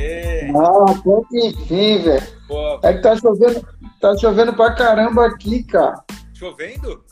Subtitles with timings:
[0.00, 0.50] Aê!
[0.56, 2.26] Ah, até que enfim, velho.
[2.82, 3.68] É que tá chovendo,
[4.00, 6.02] tá chovendo pra caramba aqui, cara.
[6.34, 7.04] Chovendo?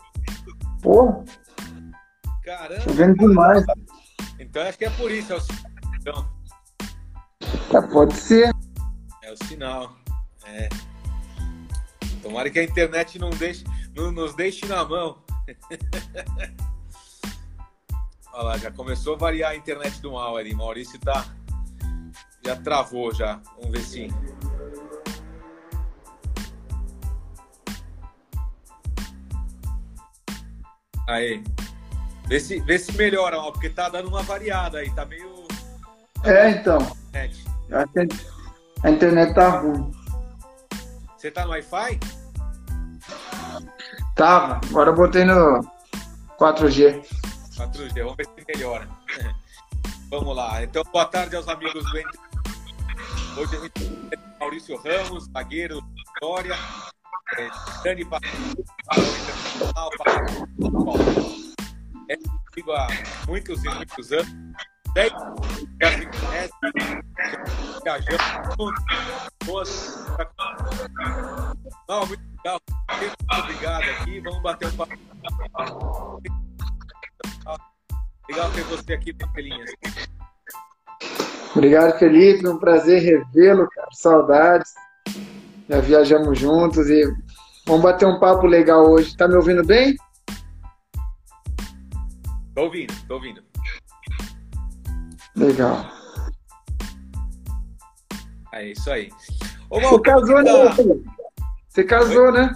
[0.83, 1.25] Pô.
[2.45, 2.81] Caramba.
[2.81, 3.65] Chovendo demais.
[4.39, 5.41] Então acho que é por isso, é o
[6.01, 6.29] então.
[7.75, 8.51] É, pode ser.
[9.23, 9.93] É o sinal.
[10.47, 10.69] É.
[12.23, 13.65] Tomara que a internet não, deixe,
[13.95, 15.19] não nos deixe na mão.
[18.33, 20.55] Olha lá, já começou a variar a internet do mal ali.
[20.55, 21.25] Maurício tá.
[22.49, 23.39] Já travou já.
[23.59, 24.09] Vamos ver se.
[31.07, 31.45] Aí.
[32.27, 35.47] Vê se, vê se melhora, ó, porque tá dando uma variada aí, tá meio.
[36.25, 36.79] É, então.
[38.83, 39.93] A internet tá ruim.
[41.19, 42.01] Você tá no Wi-Fi?
[44.15, 45.61] Tava, agora eu botei no
[46.39, 47.05] 4G.
[47.57, 48.89] 4G, vamos ver se melhora.
[50.09, 50.63] vamos lá.
[50.63, 52.28] Então, boa tarde aos amigos do Entre.
[53.39, 56.57] Hoje a gente tem Maurício Ramos, zagueiro Vitória,
[57.39, 57.49] é,
[57.85, 59.91] Dani Internacional,
[62.11, 62.89] é comigo há
[63.29, 64.27] muitos e muitos anos.
[64.93, 65.13] Dez
[67.85, 68.19] viajando
[68.59, 68.85] juntos.
[71.89, 72.61] Não, muito legal.
[72.99, 74.21] Muito obrigado aqui.
[74.21, 74.99] Vamos bater um papo.
[78.29, 79.71] Legal ter você aqui, Papelinhas.
[81.55, 82.47] Obrigado, Felipe.
[82.47, 83.89] Um prazer revê-lo, cara.
[83.93, 84.73] Saudades.
[85.69, 87.03] Já viajamos juntos e
[87.67, 89.17] vamos bater um papo legal hoje.
[89.17, 89.97] Tá me ouvindo bem?
[92.55, 93.43] Tô ouvindo, tô ouvindo.
[95.37, 95.87] Legal.
[98.53, 99.11] É isso aí.
[99.71, 100.53] Ô, Você casou, né?
[101.69, 102.33] Você casou, Oi?
[102.33, 102.55] né?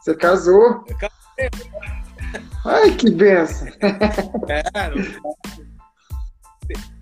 [0.00, 0.84] Você casou.
[2.64, 3.68] Ai, que benção.
[4.48, 4.62] É,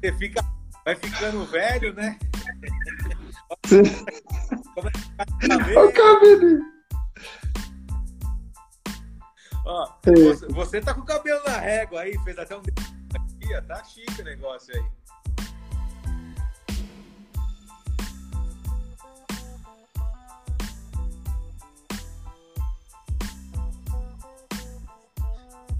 [0.00, 0.44] você fica,
[0.86, 2.16] vai ficando velho, né?
[4.76, 6.62] O cabelo.
[9.64, 14.20] Ó, você, você tá com o cabelo na régua aí, fez até um tá chique
[14.20, 14.84] o negócio aí.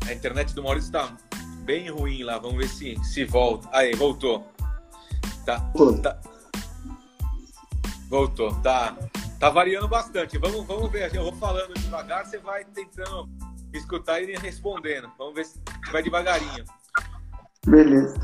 [0.09, 1.17] A internet do Maurício tá
[1.65, 3.69] bem ruim lá, vamos ver se, se volta.
[3.73, 4.56] Aí, voltou.
[5.47, 5.61] Tá,
[6.03, 6.19] tá.
[8.11, 8.97] Voltou, tá.
[9.39, 10.37] Tá variando bastante.
[10.39, 11.15] Vamos, vamos ver.
[11.15, 13.29] Eu vou falando devagar, você vai tentando
[13.73, 15.09] escutar ele respondendo.
[15.17, 15.61] Vamos ver se
[15.93, 16.65] vai devagarinho.
[17.65, 18.19] Beleza.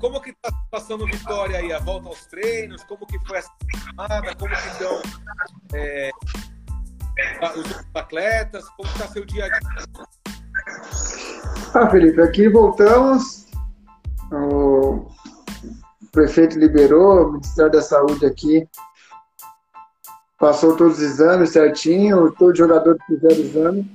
[0.00, 1.72] como que tá passando Vitória aí?
[1.72, 2.82] A volta aos treinos?
[2.82, 4.34] Como que foi essa semana?
[4.34, 5.02] Como que estão
[5.72, 6.10] é,
[7.56, 8.68] os atletas?
[8.70, 9.84] Como está seu dia a dia?
[11.74, 13.46] Ah, Felipe, aqui voltamos.
[14.32, 15.10] O
[16.10, 18.66] prefeito liberou, o Ministério da Saúde aqui
[20.38, 23.92] passou todos os exames certinho, todos os jogadores fizeram exame.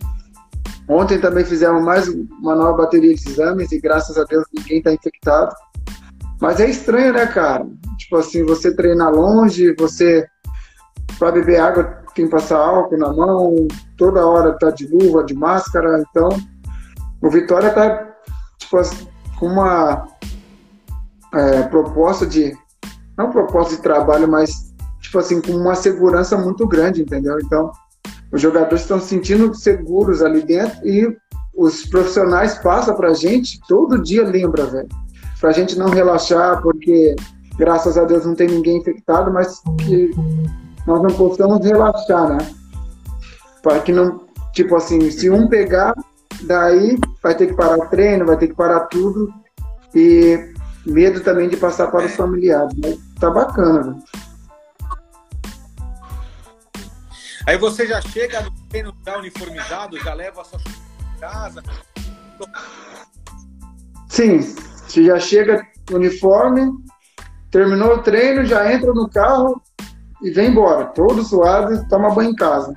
[0.88, 4.94] Ontem também fizemos mais uma nova bateria de exames e graças a Deus ninguém está
[4.94, 5.56] infectado.
[6.40, 7.66] Mas é estranho, né, cara?
[7.98, 10.28] Tipo assim, você treina longe, você
[11.18, 15.34] para beber água tem que passar álcool na mão, toda hora tá de luva, de
[15.34, 16.30] máscara, então
[17.22, 18.16] o Vitória tá
[18.58, 19.08] tipo assim,
[19.40, 20.08] com uma
[21.36, 22.56] é, proposta de
[23.18, 27.38] não proposta de trabalho, mas tipo assim, com uma segurança muito grande, entendeu?
[27.40, 27.72] Então,
[28.32, 31.16] os jogadores estão se sentindo seguros ali dentro e
[31.56, 34.90] os profissionais passam pra gente, todo dia lembra, velho.
[35.40, 37.16] Pra gente não relaxar, porque
[37.58, 40.12] graças a Deus não tem ninguém infectado, mas que
[40.86, 42.38] nós não possamos relaxar, né?
[43.64, 45.94] Para que não, tipo assim, se um pegar,
[46.44, 49.32] daí vai ter que parar o treino, vai ter que parar tudo.
[49.94, 50.54] E
[50.86, 52.74] medo também de passar para os familiares.
[52.82, 54.04] Mas tá bacana, velho.
[57.48, 60.60] Aí você já chega no treino já uniformizado, já leva a sua
[61.20, 61.64] casa.
[64.10, 66.72] Sim, você já chega uniforme,
[67.52, 69.62] terminou o treino, já entra no carro
[70.22, 72.74] e vem embora, todo suado, toma banho em casa.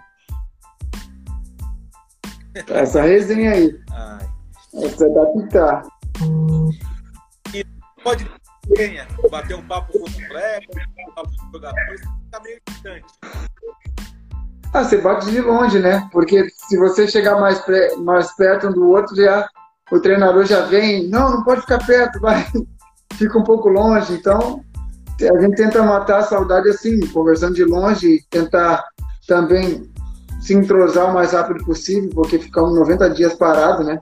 [2.68, 3.80] Essa resenha aí.
[3.90, 4.28] Ai.
[4.74, 5.82] Essa é da Pitar.
[8.08, 8.26] Pode
[9.30, 10.66] bater um papo com o colega,
[11.06, 13.04] um papo com o jogador, fica meio distante.
[14.72, 16.08] Ah, você bate de longe, né?
[16.10, 17.62] Porque se você chegar mais,
[17.98, 19.46] mais perto um do outro, já
[19.92, 22.46] o treinador já vem, não, não pode ficar perto, vai,
[23.12, 24.14] fica um pouco longe.
[24.14, 24.64] Então,
[25.20, 28.86] a gente tenta matar a saudade assim, conversando de longe, tentar
[29.26, 29.82] também
[30.40, 34.00] se entrosar o mais rápido possível, porque ficamos 90 dias parados, né?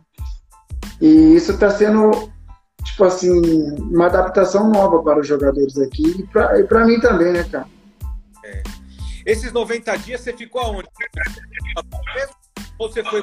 [1.01, 2.36] E isso está sendo
[2.87, 3.41] tipo assim,
[3.79, 7.67] uma adaptação nova para os jogadores aqui e para mim também, né, cara?
[8.45, 8.63] É.
[9.27, 10.89] Esses 90 dias você ficou aonde?
[12.79, 13.23] Ou você foi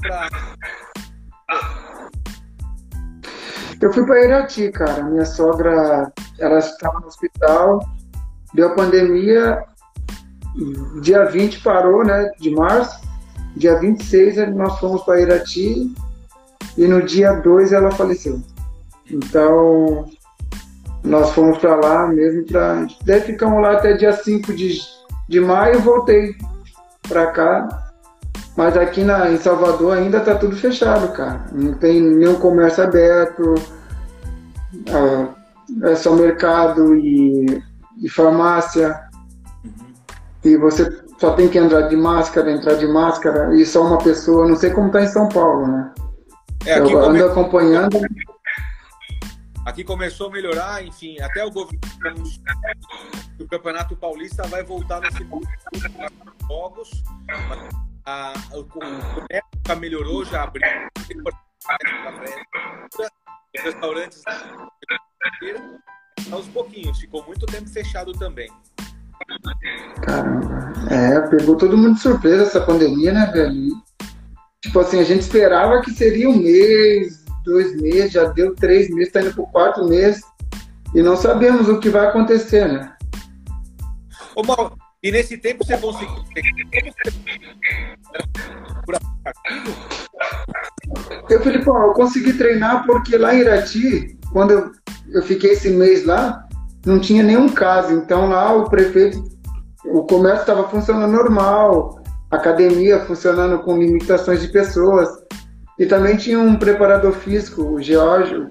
[0.00, 0.28] para.
[3.80, 5.02] Eu fui para Irati, cara.
[5.04, 7.86] Minha sogra, ela estava no hospital,
[8.54, 9.62] deu pandemia,
[11.02, 13.04] dia 20 parou, né, de março.
[13.56, 15.94] Dia 26 nós fomos para Irati
[16.76, 18.42] e no dia 2 ela faleceu.
[19.10, 20.06] Então,
[21.02, 22.86] nós fomos para lá mesmo para.
[23.04, 24.78] Daí ficamos lá até dia 5 de,
[25.28, 26.34] de maio, voltei
[27.08, 27.68] para cá.
[28.56, 31.44] Mas aqui na, em Salvador ainda tá tudo fechado, cara.
[31.52, 33.54] Não tem nenhum comércio aberto.
[34.90, 35.28] Ah,
[35.82, 37.62] é só mercado e,
[38.00, 38.98] e farmácia.
[40.44, 44.46] E você só tem que entrar de máscara, entrar de máscara, e só uma pessoa.
[44.46, 45.90] Não sei como tá em São Paulo, né?
[46.66, 47.22] É, Eu ando come...
[47.22, 48.00] acompanhando.
[49.64, 51.80] Aqui começou a melhorar, enfim, até o governo
[53.40, 55.46] o Campeonato Paulista vai voltar no segundo
[56.48, 56.90] jogos.
[58.06, 58.34] A,
[58.68, 60.62] comércio melhorou, já abriu.
[63.56, 64.22] Os restaurantes
[66.30, 68.50] aos pouquinhos, ficou muito tempo fechado também.
[70.02, 70.54] Caramba.
[70.90, 73.72] É, pegou todo mundo de surpresa essa pandemia, né, velho?
[74.60, 79.12] Tipo assim, a gente esperava que seria um mês, dois meses, já deu três meses,
[79.12, 80.20] tá indo pro quarto mês
[80.94, 82.92] e não sabemos o que vai acontecer, né?
[84.34, 86.24] Ô, Mauro, e nesse tempo você conseguiu.
[91.28, 94.72] Eu, Filipão, eu consegui treinar porque lá em Irati, quando eu,
[95.12, 96.46] eu fiquei esse mês lá,
[96.86, 97.92] não tinha nenhum caso.
[97.92, 99.24] Então lá o prefeito,
[99.84, 105.08] o comércio estava funcionando normal, academia funcionando com limitações de pessoas.
[105.78, 108.50] E também tinha um preparador físico, o Geórgio,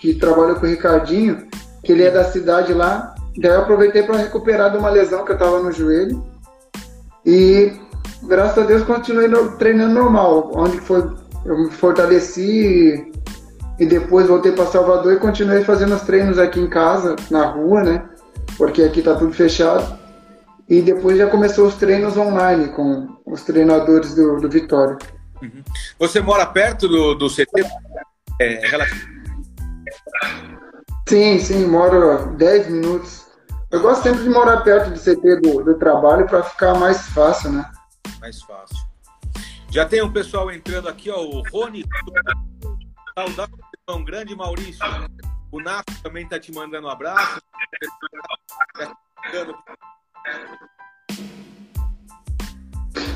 [0.00, 1.46] que trabalha com o Ricardinho,
[1.82, 3.14] que ele é da cidade lá.
[3.38, 6.24] Daí eu aproveitei para recuperar de uma lesão que eu estava no joelho.
[7.24, 7.72] E
[8.24, 9.28] graças a Deus continuei
[9.58, 10.50] treinando normal.
[10.54, 11.04] Onde foi,
[11.44, 13.12] eu me fortaleci
[13.78, 17.82] e depois voltei para Salvador e continuei fazendo os treinos aqui em casa, na rua,
[17.82, 18.04] né?
[18.56, 19.98] Porque aqui tá tudo fechado.
[20.68, 24.96] E depois já começou os treinos online com os treinadores do, do Vitória.
[25.42, 25.62] Uhum.
[25.98, 27.64] Você mora perto do, do CT?
[28.40, 28.60] É,
[31.08, 33.26] Sim, sim, moro 10 minutos.
[33.70, 37.52] Eu gosto sempre de morar perto do CT do, do trabalho para ficar mais fácil,
[37.52, 37.70] né?
[38.20, 38.76] Mais fácil.
[39.70, 41.84] Já tem um pessoal entrando aqui, ó, o Rony.
[43.18, 44.80] Saudação grande, Maurício.
[45.50, 47.40] O Nato também tá te mandando um abraço.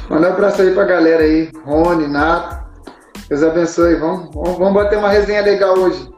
[0.09, 1.51] Manda um abraço aí pra galera aí.
[1.65, 2.67] Rony, Nato.
[3.29, 3.97] Deus abençoe.
[3.97, 6.11] Vamos, vamos, vamos bater uma resenha legal hoje.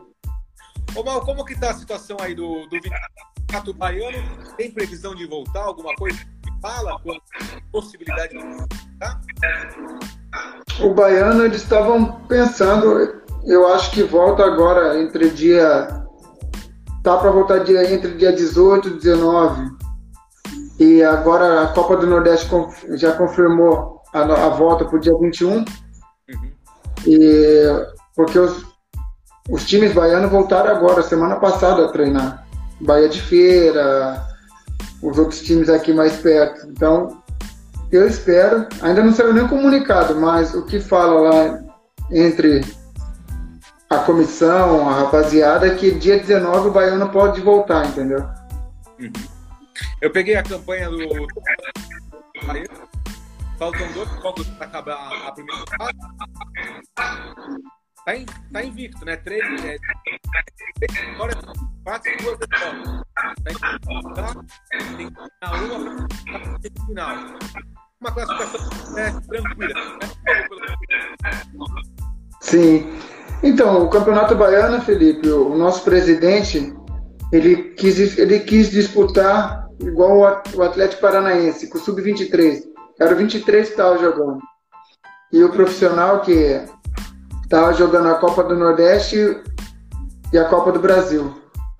[0.94, 4.18] Ô Mal, como que tá a situação aí do, do Vitor Baiano?
[4.56, 5.62] Tem previsão de voltar?
[5.62, 7.16] Alguma coisa que fala com
[7.72, 9.20] possibilidade de voltar?
[10.80, 16.04] O Baiano, eles estavam pensando, eu acho que volta agora entre dia.
[17.02, 19.79] Tá para voltar dia, entre dia 18 e 19.
[20.80, 22.48] E agora a Copa do Nordeste
[22.92, 25.58] já confirmou a, a volta para o dia 21.
[25.58, 25.64] Uhum.
[27.06, 27.86] E,
[28.16, 28.64] porque os,
[29.50, 32.46] os times baianos voltaram agora, semana passada, a treinar.
[32.80, 34.24] Bahia de Feira,
[35.02, 36.66] os outros times aqui mais perto.
[36.70, 37.22] Então,
[37.92, 41.60] eu espero, ainda não saiu nem comunicado, mas o que fala lá
[42.10, 42.64] entre
[43.90, 48.26] a comissão, a rapaziada, é que dia 19 o baiano pode voltar, entendeu?
[48.98, 49.29] Uhum.
[50.00, 50.98] Eu peguei a campanha do.
[53.58, 55.98] Faltam dois jogos para acabar a primeira fase.
[58.06, 59.16] Tá, in, tá invicto, né?
[59.16, 59.76] Três, é,
[60.78, 61.36] três vitórias,
[61.84, 63.02] quatro duas derrotas.
[63.14, 63.90] Tá tem que ganhar
[65.66, 67.16] uma final.
[68.00, 69.74] Uma classificação é, tranquila.
[69.74, 70.08] Né?
[72.40, 72.98] Sim.
[73.42, 76.74] Então, o Campeonato Baiano, Felipe, o nosso presidente,
[77.32, 82.62] ele quis, ele quis disputar igual o Atlético Paranaense, com o Sub-23.
[82.98, 84.38] Era o 23 que estava jogando.
[85.32, 86.64] E o profissional que
[87.42, 89.42] estava jogando a Copa do Nordeste
[90.32, 91.34] e a Copa do Brasil.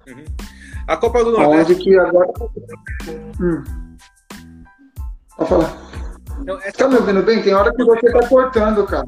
[0.06, 0.24] Uhum.
[0.88, 1.72] A Copa do Nordeste.
[1.72, 2.28] Onde que agora.
[3.40, 3.64] Hum.
[5.36, 5.76] Pode falar.
[6.40, 6.78] Então, essa...
[6.78, 7.42] Tá me ouvindo bem?
[7.42, 9.06] Tem hora que você tá cortando, cara.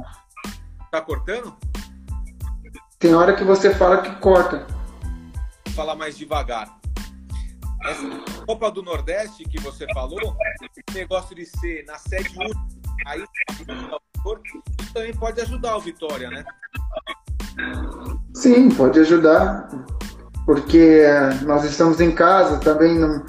[0.91, 1.55] Tá cortando?
[2.99, 4.67] Tem hora que você fala que corta.
[5.65, 6.82] Vou falar mais devagar.
[7.85, 12.61] Essa Copa do Nordeste que você falou, esse negócio de ser na sede única,
[13.07, 13.25] aí
[14.95, 16.45] também pode ajudar o Vitória, né?
[18.35, 19.69] Sim, pode ajudar,
[20.47, 21.03] porque
[21.43, 23.25] nós estamos em casa, também não,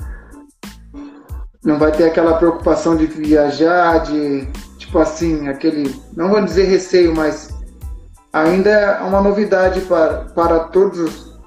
[1.64, 7.16] não vai ter aquela preocupação de viajar, de tipo assim, aquele, não vou dizer receio,
[7.16, 7.50] mas
[8.32, 11.40] ainda é uma novidade para, para todos os,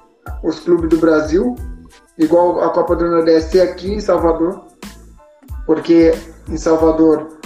[0.43, 1.55] os clubes do Brasil,
[2.17, 4.65] igual a Copa do Nordeste aqui em Salvador,
[5.65, 6.13] porque
[6.49, 7.37] em Salvador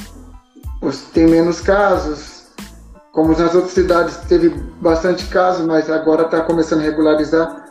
[1.14, 2.48] tem menos casos,
[3.12, 4.50] como nas outras cidades teve
[4.82, 7.66] bastante casos, mas agora está começando a regularizar.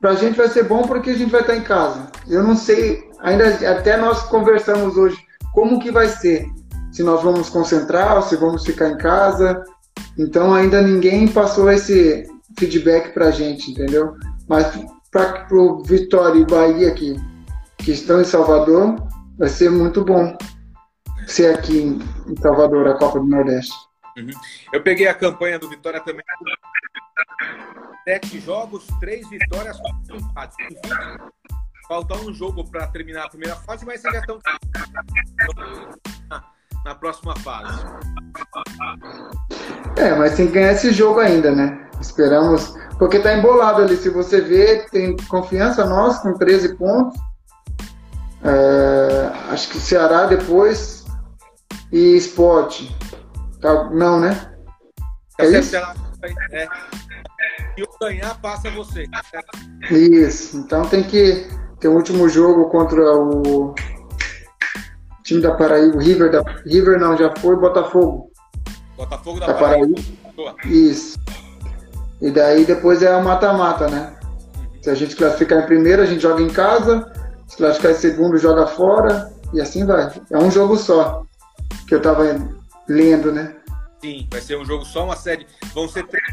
[0.00, 2.08] Para a gente vai ser bom porque a gente vai estar tá em casa.
[2.28, 5.16] Eu não sei, ainda até nós conversamos hoje
[5.52, 6.46] como que vai ser,
[6.92, 9.64] se nós vamos concentrar ou se vamos ficar em casa.
[10.18, 14.14] Então ainda ninguém passou esse feedback para a gente, entendeu?
[14.46, 14.66] Mas
[15.14, 17.14] para o Vitória e Bahia aqui,
[17.78, 18.96] que estão em Salvador,
[19.38, 20.36] vai ser muito bom
[21.24, 23.72] ser aqui em Salvador, a Copa do Nordeste.
[24.18, 24.30] Uhum.
[24.72, 26.24] Eu peguei a campanha do Vitória também.
[28.02, 30.56] Sete jogos, três vitórias, quatro empates.
[30.60, 30.78] Enfim,
[31.88, 34.40] falta um jogo para terminar a primeira fase, mas já estão
[36.84, 37.84] na próxima fase.
[39.96, 41.88] É, mas tem que ganhar esse jogo ainda, né?
[42.00, 42.74] Esperamos.
[42.98, 43.96] Porque tá embolado ali.
[43.96, 47.18] Se você vê, tem confiança nossa com 13 pontos.
[48.42, 51.04] É, acho que o Ceará depois
[51.90, 52.90] e Sport.
[53.60, 54.52] Tá, não, né?
[55.38, 55.76] É isso?
[55.76, 56.68] É.
[57.76, 59.06] E o ganhar passa você.
[59.90, 60.58] Isso.
[60.58, 61.48] Então tem que
[61.80, 63.74] ter o último jogo contra o
[65.24, 68.30] time da Paraíba, o River da River não já foi, Botafogo.
[68.96, 70.00] Botafogo da, da Paraíba.
[70.36, 70.56] Paraíba.
[70.66, 71.18] Isso.
[72.20, 74.16] E daí depois é a mata-mata, né?
[74.82, 77.10] Se a gente classificar em primeiro, a gente joga em casa.
[77.48, 79.32] Se classificar em segundo, joga fora.
[79.52, 80.12] E assim vai.
[80.30, 81.24] É um jogo só
[81.88, 82.24] que eu tava
[82.88, 83.56] lendo, né?
[84.00, 85.46] Sim, vai ser um jogo só, uma série.
[85.74, 86.24] Vão ser três.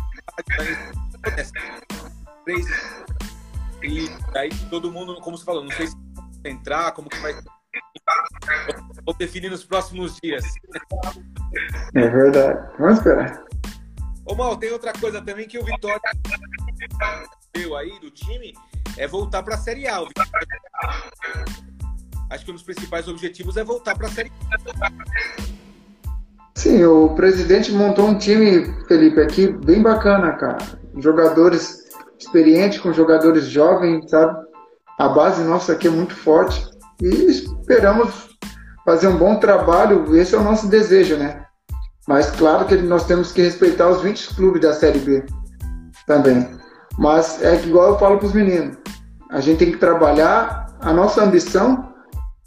[2.46, 2.66] três
[3.84, 5.96] e aí todo mundo, como você falou, não sei se
[6.46, 7.34] entrar, como que vai.
[9.06, 10.44] Vou definir nos próximos dias.
[11.96, 12.72] É verdade.
[12.78, 13.44] Vamos esperar.
[14.26, 16.00] Ô Mal, tem outra coisa também que o Vitória
[17.54, 18.54] deu aí do time
[18.98, 20.00] é voltar para a Série A.
[22.30, 24.92] Acho que um dos principais objetivos é voltar para a Série A.
[26.56, 30.58] Sim, o presidente montou um time, Felipe, aqui bem bacana, cara.
[30.98, 34.48] Jogadores experientes com jogadores jovens, sabe?
[35.00, 36.70] A base nossa aqui é muito forte
[37.02, 38.30] e esperamos
[38.86, 40.16] fazer um bom trabalho.
[40.16, 41.46] Esse é o nosso desejo, né?
[42.08, 45.24] Mas claro que nós temos que respeitar os 20 clubes da Série B
[46.06, 46.50] também.
[46.98, 48.78] Mas é igual eu falo para os meninos:
[49.30, 50.68] a gente tem que trabalhar.
[50.82, 51.94] A nossa ambição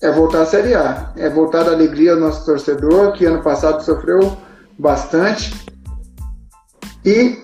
[0.02, 3.82] é voltar à Série A, é voltar da alegria ao nosso torcedor, que ano passado
[3.82, 4.36] sofreu
[4.76, 5.54] bastante,
[7.04, 7.38] e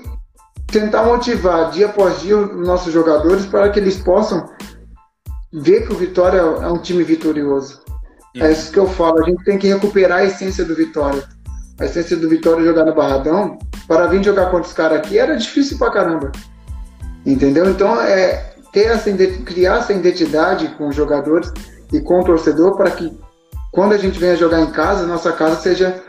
[0.67, 4.51] tentar motivar dia após dia os nossos jogadores para que eles possam
[5.53, 7.81] ver que o Vitória é um time vitorioso.
[8.37, 11.25] É isso que eu falo, a gente tem que recuperar a essência do Vitória.
[11.79, 15.37] A essência do Vitória jogar no Barradão, para vir jogar contra os caras aqui era
[15.37, 16.31] difícil pra caramba.
[17.27, 17.69] Entendeu?
[17.69, 19.11] Então é ter essa
[19.45, 21.53] criar essa identidade com os jogadores
[21.93, 23.19] e com o torcedor para que
[23.73, 26.03] quando a gente venha jogar em casa, nossa casa seja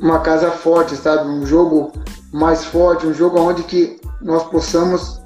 [0.00, 1.28] uma casa forte, sabe?
[1.28, 1.92] Um jogo
[2.32, 5.17] mais forte, um jogo onde que nós possamos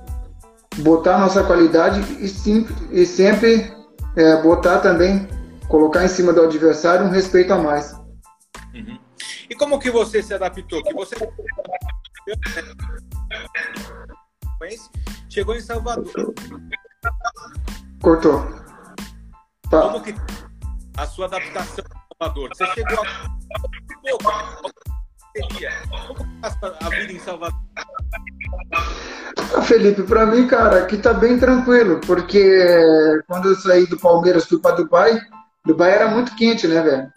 [0.79, 3.73] botar nossa qualidade e, sim, e sempre
[4.17, 5.29] é, botar também,
[5.69, 7.93] colocar em cima do adversário um respeito a mais.
[8.75, 8.99] Uhum.
[9.51, 10.83] E como que você se adaptou?
[10.83, 11.15] Que você
[15.29, 16.35] chegou em Salvador.
[18.01, 18.41] Cortou.
[19.71, 19.83] Tá.
[19.83, 20.15] Como que
[20.97, 22.49] a sua adaptação em Salvador?
[22.55, 23.33] Você chegou a.
[26.11, 27.61] Como a vida em Salvador?
[29.63, 34.59] Felipe, para mim, cara, aqui tá bem tranquilo, porque quando eu saí do Palmeiras fui
[34.59, 35.21] para Dubai,
[35.65, 37.13] Dubai era muito quente, né, velho?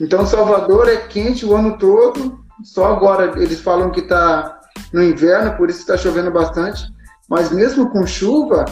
[0.00, 4.60] Então Salvador é quente o ano todo, só agora eles falam que tá
[4.92, 6.82] no inverno, por isso está chovendo bastante,
[7.28, 8.64] mas mesmo com chuva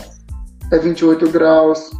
[0.72, 1.90] é 28 graus,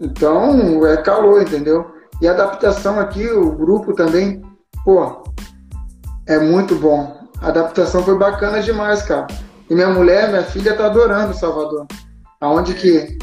[0.00, 1.94] então, é calor, entendeu?
[2.22, 4.42] E a adaptação aqui, o grupo também,
[4.82, 5.22] pô,
[6.26, 7.28] é muito bom.
[7.40, 9.26] A adaptação foi bacana demais, cara.
[9.70, 11.86] E minha mulher, minha filha, tá adorando Salvador.
[12.40, 13.16] Aonde que,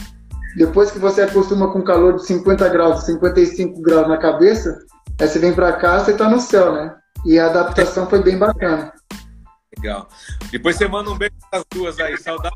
[0.56, 4.80] depois que você acostuma com calor de 50 graus, 55 graus na cabeça,
[5.20, 6.96] aí você vem pra cá, você tá no céu, né?
[7.26, 8.94] E a adaptação foi bem bacana.
[9.78, 10.08] Legal.
[10.50, 12.56] Depois você manda um beijo para as duas aí, saudade.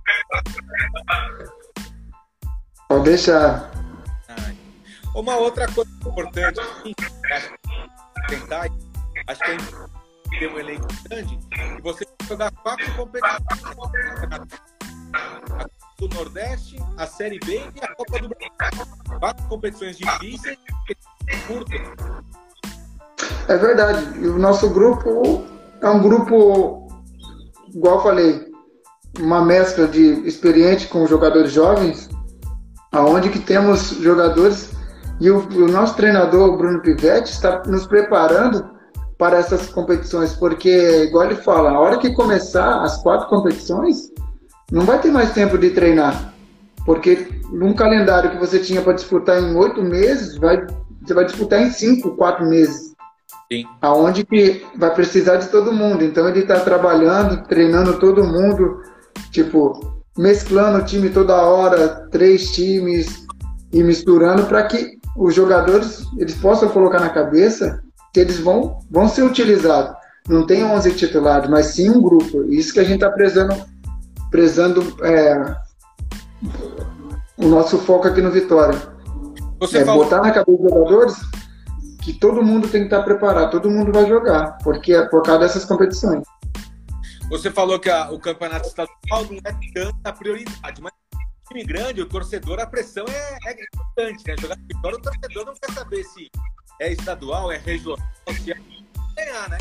[2.88, 3.70] Pode deixar.
[5.14, 6.62] Uma outra coisa importante,
[8.30, 8.70] tentar,
[9.28, 11.38] acho que é ter um elenco grande,
[11.78, 13.42] e você jogar quatro competições.
[16.00, 19.20] Do Nordeste, a Série B e a Copa do Brasil.
[19.20, 20.58] Quatro competições difíceis
[21.46, 21.82] curtas.
[23.48, 24.20] É verdade.
[24.20, 25.46] E o nosso grupo
[25.82, 26.88] é um grupo,
[27.74, 28.52] igual eu falei,
[29.20, 32.10] uma mescla de experiente com jogadores jovens,
[32.92, 34.72] aonde que temos jogadores
[35.20, 38.68] e o, o nosso treinador, Bruno Pivetti, está nos preparando
[39.22, 44.12] para essas competições, porque, igual ele fala, a hora que começar as quatro competições,
[44.72, 46.34] não vai ter mais tempo de treinar.
[46.88, 50.66] Porque num calendário que você tinha para disputar em oito meses, vai,
[51.04, 52.96] você vai disputar em cinco, quatro meses.
[53.54, 53.64] Sim.
[53.80, 56.04] Aonde que vai precisar de todo mundo.
[56.04, 58.82] Então ele está trabalhando, treinando todo mundo,
[59.30, 63.28] tipo, mesclando o time toda hora, três times,
[63.72, 67.84] e misturando para que os jogadores eles possam colocar na cabeça
[68.20, 69.96] eles vão, vão ser utilizados.
[70.28, 72.44] Não tem 11 titulares, mas sim um grupo.
[72.52, 73.56] Isso que a gente está prezando,
[74.30, 75.56] prezando é,
[77.38, 78.78] o nosso foco aqui no Vitória.
[79.60, 81.16] Você é falou, botar na cabeça dos jogadores
[82.04, 85.42] que todo mundo tem que estar preparado, todo mundo vai jogar, porque é por causa
[85.42, 86.24] dessas competições.
[87.30, 90.92] você falou que a- o campeonato estadual não é tanta prioridade, mas
[91.48, 94.36] time grande, o torcedor, a pressão é, é importante, né?
[94.40, 96.30] Jogar Vitória, o torcedor não quer saber se
[96.82, 98.00] é estadual, é regional,
[98.44, 98.58] se é
[99.16, 99.58] ganhar, né?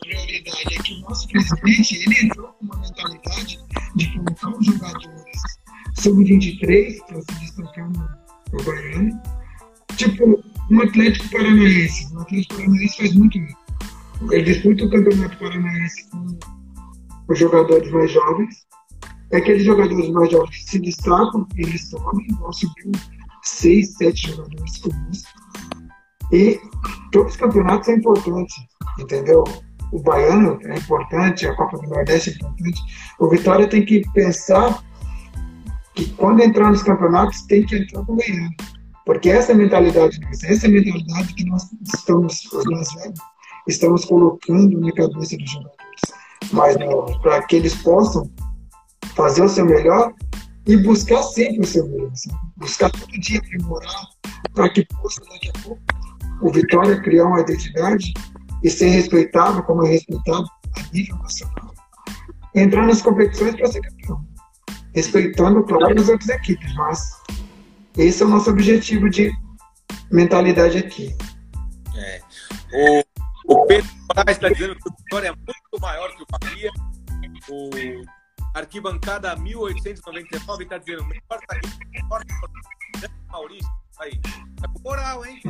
[0.00, 3.58] Prioridade é que o nosso presidente ele entrou com uma mentalidade
[3.96, 5.42] de colocar os jogadores
[5.94, 9.22] sub-23 para se destacar no, Baiano.
[9.96, 12.14] Tipo, um Atlético Paranaense.
[12.14, 13.56] O Atlético Paranaense faz muito isso.
[14.30, 16.38] Ele disputa o Campeonato Paranaense com
[17.28, 18.66] os jogadores mais jovens.
[19.32, 22.92] É aqueles jogadores mais jovens que se destacam, eles sobem, vão subir
[23.42, 25.22] seis, sete jogadores comuns.
[26.32, 26.60] E
[27.12, 28.54] todos os campeonatos são importantes,
[28.98, 29.44] entendeu?
[29.92, 32.80] O Baiano é importante, a Copa do Nordeste é importante.
[33.20, 34.82] O Vitória tem que pensar
[35.94, 38.50] que quando entrar nos campeonatos tem que entrar com ganhar.
[39.04, 43.18] Porque essa é a mentalidade essa é a mentalidade que nós estamos, velhos,
[43.68, 46.00] estamos colocando na cabeça dos jogadores.
[46.52, 46.76] Mas
[47.22, 48.28] para que eles possam
[49.16, 50.12] fazer o seu melhor
[50.66, 52.10] e buscar sempre o seu melhor.
[52.14, 52.38] sabe?
[52.58, 54.06] Buscar todo dia aprimorar
[54.52, 55.82] para que possa daqui a pouco
[56.42, 58.12] o Vitória criar uma identidade
[58.62, 61.74] e ser respeitado como é respeitado a nível nacional.
[62.54, 64.24] Entrar nas competições para ser campeão.
[64.94, 67.22] Respeitando, claro, as outras equipes, mas
[67.96, 69.32] esse é o nosso objetivo de
[70.10, 71.14] mentalidade aqui.
[71.96, 72.20] É.
[73.46, 76.70] O, o Pedro Moraes está dizendo que o Vitória é muito maior que o Bahia.
[77.48, 78.15] O
[78.56, 83.70] Arquibancada 1899 está dizendo melhor tá aqui, melhor que o Maurício.
[84.00, 84.18] Aí,
[84.58, 85.42] tá com moral, hein?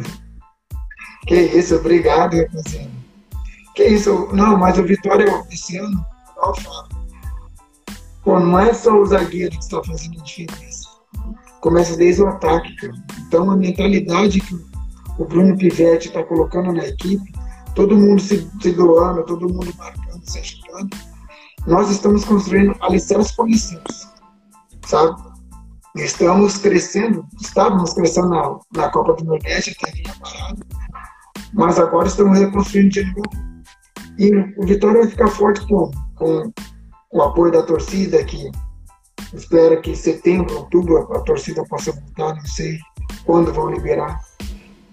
[1.28, 2.90] Que isso, obrigado, rapaziada.
[3.76, 6.88] Que isso, não, mas o Vitória esse ano, igual eu falo,
[8.24, 10.88] pô, não é só o zagueiro que está fazendo a diferença.
[11.60, 12.92] Começa desde o ataque, cara.
[13.20, 14.54] Então a mentalidade que
[15.16, 17.32] o Bruno Pivetti está colocando na equipe,
[17.72, 21.15] todo mundo se, se doando, todo mundo marcando, se ajudando.
[21.66, 24.06] Nós estamos construindo alicerce por alicerce,
[24.86, 25.20] sabe?
[25.96, 30.62] Estamos crescendo, estávamos crescendo na, na Copa do Nordeste, até vinha parado,
[31.54, 33.46] mas agora estamos reconstruindo de novo.
[34.18, 36.52] E o Vitória vai ficar forte com, com
[37.12, 38.50] o apoio da torcida, que
[39.34, 42.78] espera que em setembro, outubro, a, a torcida possa voltar, não sei
[43.24, 44.20] quando vão liberar.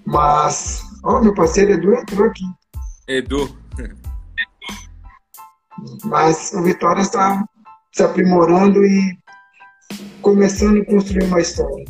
[0.05, 2.43] Mas, ó, meu parceiro Edu entrou aqui.
[3.07, 3.62] Edu.
[6.05, 7.43] Mas o Vitória está
[7.91, 9.17] se aprimorando e
[10.21, 11.85] começando a construir uma história.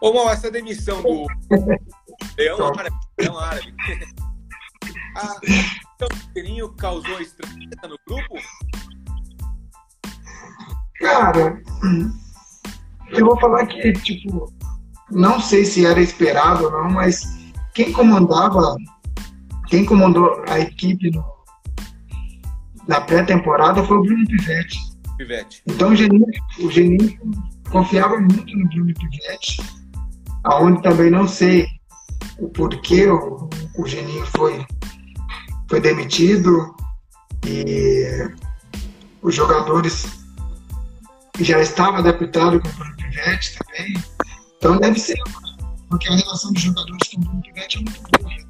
[0.00, 1.26] Ô, Mal, essa demissão do
[2.36, 2.72] Leão.
[2.78, 3.74] Árabe, Leão Árabe.
[5.16, 5.36] A
[5.94, 8.34] então, o Pedrinho causou estranheza no grupo?
[11.00, 11.60] Cara,
[13.10, 14.52] eu vou falar que, tipo,
[15.10, 17.22] não sei se era esperado ou não, mas
[17.74, 18.76] quem comandava,
[19.68, 21.31] quem comandou a equipe no-
[22.88, 24.78] na pré-temporada foi o Bruno Pivetti.
[25.16, 25.62] Pivete.
[25.66, 26.26] Então o Geninho,
[26.60, 27.18] o Geninho
[27.70, 29.62] confiava muito no Bruno Pivetti,
[30.44, 31.66] aonde também não sei
[32.38, 34.64] o porquê o, o Geninho foi,
[35.68, 36.74] foi demitido
[37.46, 38.28] e
[39.22, 40.06] os jogadores
[41.40, 43.94] já estavam adaptados com o Bruno Pivetti também.
[44.56, 45.18] Então deve ser,
[45.88, 48.30] porque a relação dos jogadores com o Bruno Pivetti é muito boa.
[48.30, 48.42] né?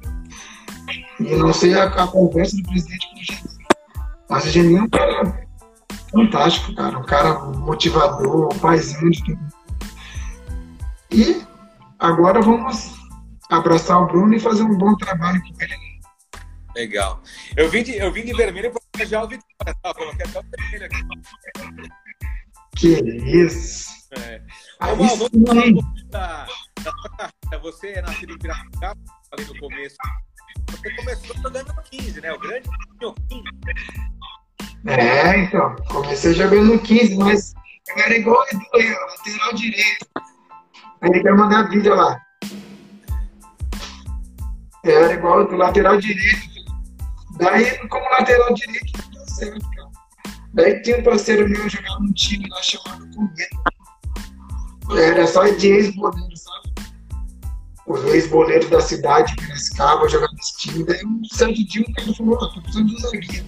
[1.19, 3.42] E não sei a, a conversa do presidente com o Geninho.
[4.33, 5.47] Mas o Geninho é um cara
[6.09, 6.97] fantástico, cara.
[6.97, 9.39] Um cara motivador, um paizão de tudo.
[11.11, 11.45] E
[11.99, 12.95] agora vamos
[13.51, 15.75] abraçar o Bruno e fazer um bom trabalho com ele
[16.75, 17.21] Legal.
[17.55, 19.93] Eu vim de, eu vim de vermelho para já o Vitória, tá?
[19.93, 21.89] Coloquei até o vermelho aqui.
[22.75, 22.87] Que
[23.39, 23.91] isso!
[24.17, 24.41] É.
[24.79, 25.29] Aí vamos falar
[25.63, 26.47] um pouco da,
[26.83, 27.61] da sua carreira.
[27.61, 29.95] Você é nascido em Piracicaba, falei no começo.
[30.73, 32.33] Você começou jogando no 15, né?
[32.33, 33.43] O grande Pinhoquinho.
[34.85, 37.53] É, então, comecei jogando no 15, mas
[37.87, 40.07] eu era igual o Edu aí, ó, lateral direito.
[41.03, 42.19] Ele quer mandar vídeo lá.
[44.83, 46.53] Eu era igual do lateral direito.
[47.37, 49.89] Daí, como lateral direito, não deu certo, cara.
[50.53, 53.57] Daí tinha um parceiro meu jogava num time lá chamado Cometa.
[54.97, 56.32] Era só de ex-boleiro,
[57.85, 57.99] sabe?
[57.99, 60.83] Os ex-boleiros da cidade, Piracicaba, jogando nesse time.
[60.83, 63.45] Daí um certo dia um cara falou, ó, tô precisando de um zagueiro.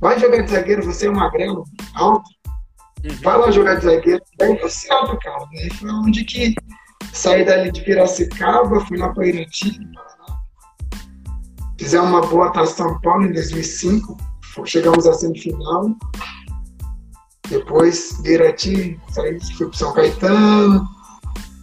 [0.00, 2.28] Vai jogar de zagueiro, você é magrelo, alto.
[3.22, 4.22] Vai lá jogar de zagueiro.
[4.38, 5.46] Daí deu certo, cara.
[5.52, 6.54] Daí foi onde que
[7.12, 9.78] saí dali de Piracicaba, fui lá para Irati.
[11.78, 14.16] Fizemos uma boa taça São Paulo em 2005.
[14.64, 15.90] Chegamos à semifinal.
[17.48, 21.01] Depois de Irati, saí, fui para São Caetano.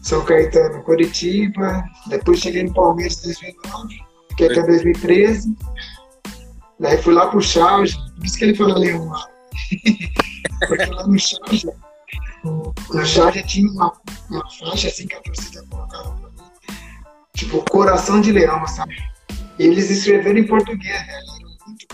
[0.01, 1.83] São Caetano, Curitiba.
[2.07, 3.95] Depois cheguei no Palmeiras em 2009.
[4.29, 5.55] Fiquei até 2013.
[6.79, 7.97] Daí fui lá pro Charge.
[8.15, 9.25] Por isso que ele falou Leão lá.
[10.67, 11.67] Porque lá no Charge,
[12.43, 13.93] no Charge tinha uma,
[14.29, 16.35] uma faixa assim que a torcida colocava pra mim.
[17.35, 18.95] Tipo, coração de leão, sabe?
[19.57, 21.19] E eles escreveram em português, né?
[21.65, 21.87] Muito.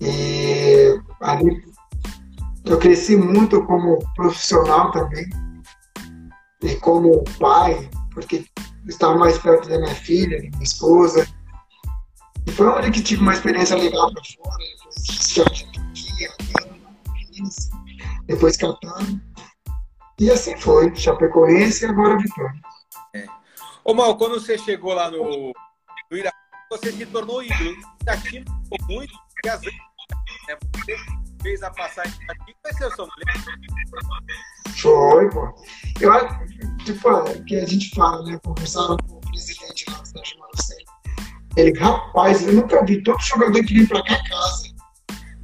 [0.00, 1.62] E ali
[2.64, 5.24] eu cresci muito como profissional também.
[6.62, 8.44] E como pai, porque
[8.86, 11.26] estava mais perto da minha filha, da minha esposa.
[12.46, 14.64] E foi onde que tive uma experiência legal para fora.
[18.26, 19.20] Depois Paris, depois.
[20.18, 20.94] E assim foi.
[20.94, 22.60] Chapecoense e agora Vitória.
[23.84, 25.52] Ô, Mal, quando você chegou lá no, no
[26.70, 27.74] você se tornou ídolo.
[28.22, 29.78] Ficou muito, porque às vezes
[30.48, 30.96] né, você
[31.42, 33.12] fez a passagem aqui, vai ser o Paulo.
[34.80, 35.54] Foi, pô.
[36.00, 36.46] Eu acho,
[36.84, 38.38] tipo, é, que a gente fala, né?
[38.44, 40.92] Conversava com o presidente lá da Jumarucena.
[41.56, 44.72] Ele, rapaz, eu nunca vi todo jogador que vem pra cá casa.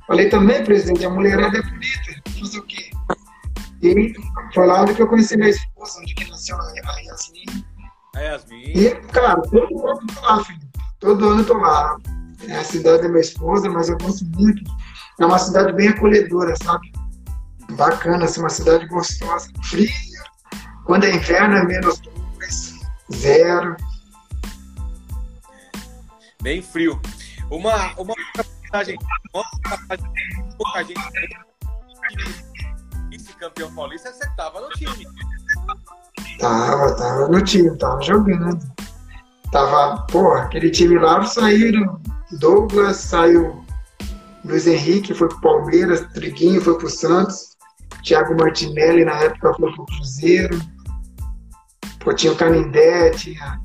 [0.06, 2.22] Falei também, presidente, a mulherada é bonita.
[2.40, 2.90] Fazer o quê?
[3.82, 4.12] E
[4.54, 7.64] foi lá onde que eu conheci minha esposa, onde que nasceu a a Yasmin.
[8.16, 8.72] A Yasmin.
[8.74, 10.68] E, cara, todo ano eu tô lá, filho.
[10.98, 11.96] Todo ano eu tô lá.
[12.48, 14.62] É a cidade da minha esposa, mas eu gosto muito.
[15.18, 16.92] É uma cidade bem acolhedora, sabe?
[17.72, 19.50] Bacana, assim, uma cidade gostosa.
[19.64, 19.90] Fria.
[20.84, 22.74] Quando é inverno é menos dois,
[23.12, 23.76] zero.
[26.42, 27.00] Bem frio.
[27.50, 28.14] Uma, uma
[28.70, 28.96] passagem,
[30.56, 31.00] pouca gente
[33.10, 35.06] vice-campeão paulista, você tava no time.
[36.38, 38.58] Tava, tava no time, tava jogando.
[39.50, 42.00] Tava, porra, aquele time lá saíram.
[42.38, 43.64] Douglas saiu.
[44.48, 47.56] Luiz Henrique foi pro Palmeiras, Triguinho foi pro Santos,
[48.02, 50.58] Thiago Martinelli na época foi pro Cruzeiro.
[52.00, 53.60] Pô, tinha o Canindé, tinha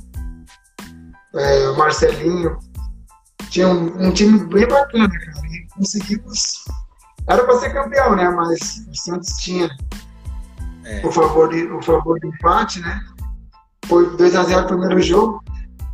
[1.35, 2.59] é, o Marcelinho.
[3.49, 5.47] Tinha um, um time bem bacana, cara.
[5.47, 6.65] E conseguimos.
[7.27, 8.29] Era para ser campeão, né?
[8.29, 9.69] Mas o Santos tinha
[10.83, 11.05] É.
[11.05, 12.99] o favor, o favor do empate, né?
[13.85, 15.43] Foi 2x0 o primeiro jogo.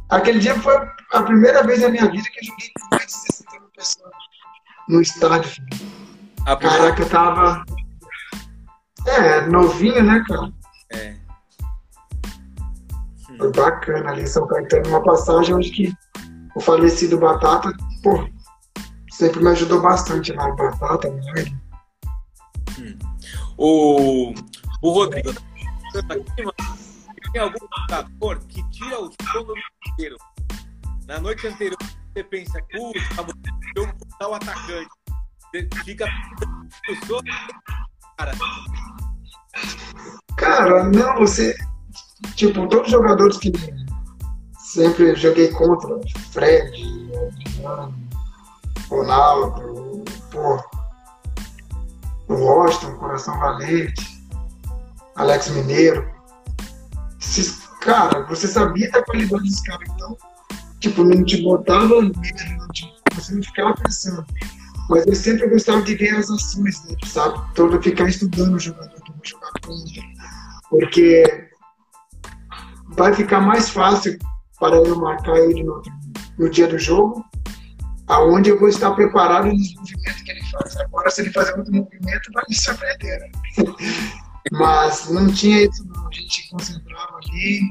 [0.09, 0.75] Aquele dia foi
[1.13, 4.28] a primeira vez na minha vida que eu joguei com mais de 60 mil pessoas
[4.89, 5.49] no estádio.
[5.49, 5.67] filho.
[6.45, 7.65] A primeira Caraca, eu tava.
[9.05, 10.51] É, novinho, né, cara?
[10.91, 11.15] É.
[13.37, 15.93] Foi bacana ali em São Caetano, uma passagem onde que
[16.55, 17.71] o falecido Batata,
[18.03, 18.27] pô,
[19.11, 21.21] sempre me ajudou bastante lá, o Batata, né?
[23.57, 24.33] O,
[24.81, 26.15] o Rodrigo tá
[27.31, 29.53] tem algum jogador que tira o sono
[29.87, 30.17] inteiro.
[31.05, 31.77] Na noite anterior,
[32.13, 34.87] você pensa, vou botar o atacante.
[35.83, 36.05] Fica
[38.17, 38.31] cara.
[40.37, 41.55] Cara, não, você.
[42.35, 43.51] Tipo, todos os jogadores que
[44.59, 45.99] sempre joguei contra,
[46.31, 46.69] Fred,
[47.57, 47.93] Adriano,
[48.89, 50.61] Ronaldo, pô,
[52.27, 54.21] o Washington, Coração Valente,
[55.15, 56.07] Alex Mineiro.
[57.19, 60.17] Esses, cara, você sabia da qualidade dos caras, então,
[60.79, 62.93] tipo, não te botava não te-
[63.27, 64.25] não ficava pensando.
[64.89, 67.39] Mas eu sempre gostava de ver as ações dele, sabe?
[67.53, 70.03] Todo ficar estudando o jogador eu vou jogar contra.
[70.69, 71.49] Porque
[72.97, 74.17] vai ficar mais fácil
[74.59, 75.81] para eu marcar ele no,
[76.37, 77.23] no dia do jogo,
[78.07, 80.77] aonde eu vou estar preparado nos movimentos que ele faz.
[80.77, 83.31] Agora, se ele fazer outro movimento, vai me surpreender.
[84.51, 86.07] Mas não tinha isso, não.
[86.07, 87.67] A gente concentrava ali,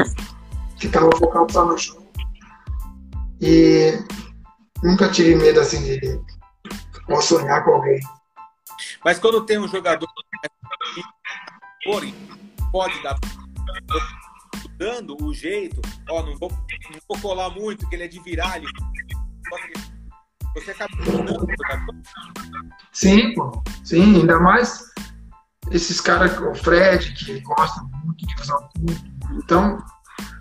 [0.79, 2.07] ficava focado só no jogo.
[3.41, 3.99] E
[4.83, 6.21] nunca tive medo assim de
[7.09, 8.01] ou sonhar com alguém.
[9.05, 10.09] Mas quando tem um jogador
[12.71, 13.17] pode dar
[14.77, 18.57] dando o jeito, ó, não vou, não vou colar muito, que ele é de virar,
[18.57, 18.67] ele...
[20.55, 21.47] você acaba dando
[22.93, 23.63] Sim, pô.
[23.85, 24.89] Sim, ainda mais
[25.71, 29.05] esses caras, o Fred, que gosta muito de usar o público.
[29.33, 29.79] Então,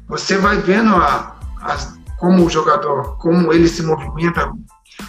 [0.07, 4.51] você vai vendo a, a, como o jogador, como ele se movimenta,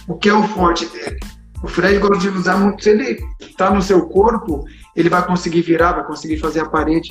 [0.07, 1.19] o que é o forte dele.
[1.61, 2.83] O Fred gosta de usar muito.
[2.83, 4.63] Se ele está no seu corpo,
[4.95, 7.09] ele vai conseguir virar, vai conseguir fazer a parede.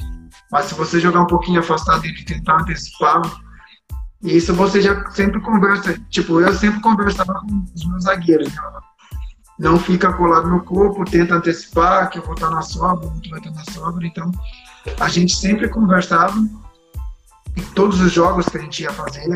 [0.51, 3.21] Mas se você jogar um pouquinho afastado e tentar antecipar,
[4.23, 5.99] isso você já sempre conversa.
[6.09, 8.49] Tipo, eu sempre conversava com os meus zagueiros.
[8.49, 8.63] Né?
[9.59, 13.41] Não fica colado no corpo, tenta antecipar, que eu vou estar na sobra, outro vai
[13.41, 14.07] estar na sobra.
[14.07, 14.31] Então,
[14.99, 16.39] a gente sempre conversava
[17.57, 19.29] em todos os jogos que a gente ia fazer.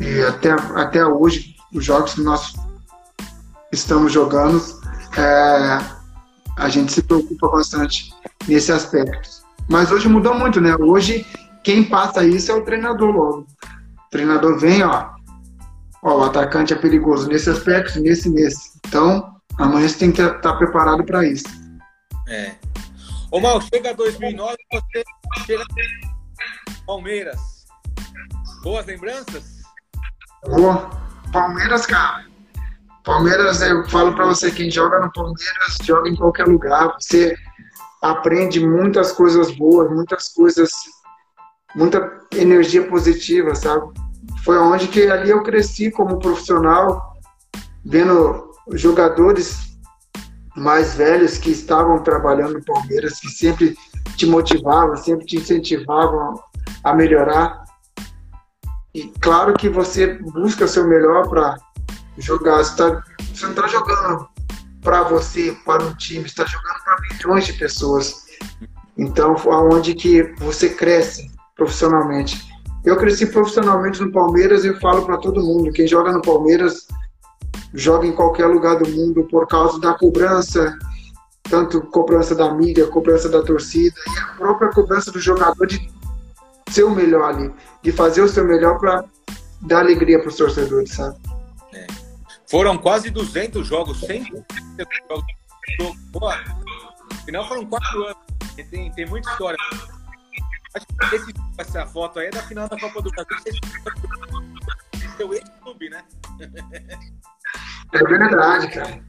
[0.00, 2.54] E até, até hoje, os jogos que nós
[3.72, 4.62] estamos jogando,
[5.16, 5.78] é,
[6.56, 8.12] a gente se preocupa bastante
[8.48, 9.28] nesse aspecto.
[9.68, 10.76] Mas hoje mudou muito, né?
[10.76, 11.26] Hoje
[11.64, 13.40] quem passa isso é o treinador logo.
[13.40, 15.10] O treinador vem, ó,
[16.02, 18.78] ó, o atacante é perigoso nesse aspecto, nesse, nesse.
[18.86, 21.46] Então, amanhã você tem que estar tá preparado para isso.
[22.28, 22.54] É.
[23.30, 25.04] Ô Mal, chega 2009, você
[25.44, 25.64] chega
[26.86, 27.40] Palmeiras.
[28.62, 29.55] Boas lembranças?
[31.32, 32.24] Palmeiras, cara.
[33.04, 36.94] Palmeiras, eu falo para você, quem joga no Palmeiras, joga em qualquer lugar.
[36.98, 37.36] Você
[38.02, 40.72] aprende muitas coisas boas, muitas coisas,
[41.74, 43.86] muita energia positiva, sabe?
[44.44, 47.14] Foi onde que ali eu cresci como profissional,
[47.84, 49.76] vendo jogadores
[50.56, 53.76] mais velhos que estavam trabalhando no Palmeiras, que sempre
[54.16, 56.40] te motivavam, sempre te incentivavam
[56.82, 57.65] a melhorar.
[58.96, 61.54] E claro que você busca seu melhor para
[62.16, 62.64] jogar.
[62.64, 64.26] Você, tá, você não está jogando
[64.80, 68.24] para você, para um time, está jogando para milhões de pessoas.
[68.96, 72.42] Então, aonde que você cresce profissionalmente.
[72.86, 76.86] Eu cresci profissionalmente no Palmeiras e eu falo para todo mundo, quem joga no Palmeiras
[77.74, 80.74] joga em qualquer lugar do mundo por causa da cobrança,
[81.50, 85.95] tanto cobrança da mídia, cobrança da torcida e a própria cobrança do jogador de
[86.68, 87.52] ser o melhor ali,
[87.82, 89.04] de fazer o seu melhor para
[89.62, 91.16] dar alegria para os torcedores, sabe?
[92.48, 95.24] Foram quase 200 jogos, 100 jogos.
[96.12, 96.28] Pô,
[97.10, 98.16] afinal foram quatro anos.
[98.70, 99.58] Tem, tem muita história.
[100.74, 103.52] Acho que esse, essa foto aí é da final da Copa do Brasil.
[105.16, 106.04] Seu ex-clube, né?
[107.92, 109.00] É verdade, cara.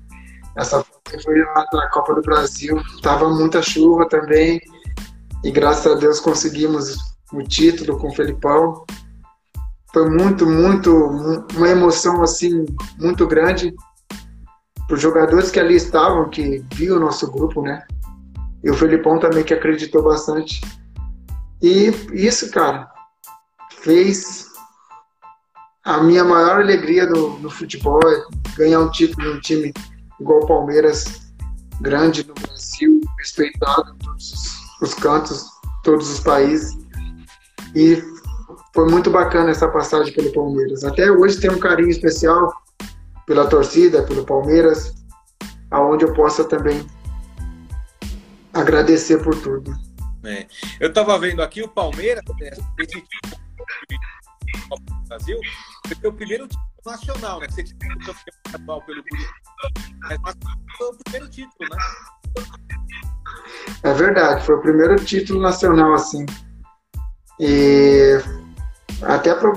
[0.55, 2.81] Essa foto foi lá da Copa do Brasil.
[3.03, 4.59] Tava muita chuva também.
[5.43, 6.97] E graças a Deus conseguimos
[7.33, 8.85] o título com o Felipão
[9.93, 10.93] foi muito, muito,
[11.55, 12.65] uma emoção assim
[12.99, 13.73] muito grande
[14.85, 17.85] para os jogadores que ali estavam, que viu o nosso grupo, né?
[18.63, 20.61] E o Felipão também que acreditou bastante.
[21.61, 22.89] E isso, cara,
[23.81, 24.47] fez
[25.83, 29.73] a minha maior alegria no, no futebol é ganhar um título num time
[30.19, 31.31] igual o Palmeiras,
[31.79, 35.45] grande no Brasil, respeitado em todos os, os cantos,
[35.83, 36.77] todos os países.
[37.77, 38.03] E
[38.73, 40.83] foi muito bacana essa passagem pelo Palmeiras.
[40.83, 42.51] Até hoje tem um carinho especial
[43.27, 44.95] pela torcida, pelo Palmeiras,
[45.69, 46.83] aonde eu possa também
[48.51, 49.71] agradecer por tudo.
[50.23, 50.47] É.
[50.79, 53.03] Eu estava vendo aqui o Palmeiras, né, esse
[55.07, 55.39] Brasil,
[56.01, 57.47] foi o primeiro título nacional, né?
[57.47, 58.15] Você tinha campeão
[58.47, 59.03] estadual pelo
[60.23, 60.35] Mas
[60.79, 61.77] foi o primeiro título, né?
[63.83, 66.25] É verdade, foi o primeiro título nacional, assim.
[67.39, 68.19] E
[69.01, 69.51] até para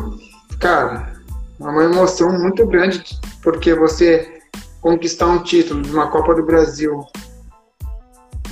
[0.60, 1.12] cara,
[1.58, 3.02] é uma emoção muito grande
[3.42, 4.40] porque você
[4.80, 7.02] conquistar um título de uma Copa do Brasil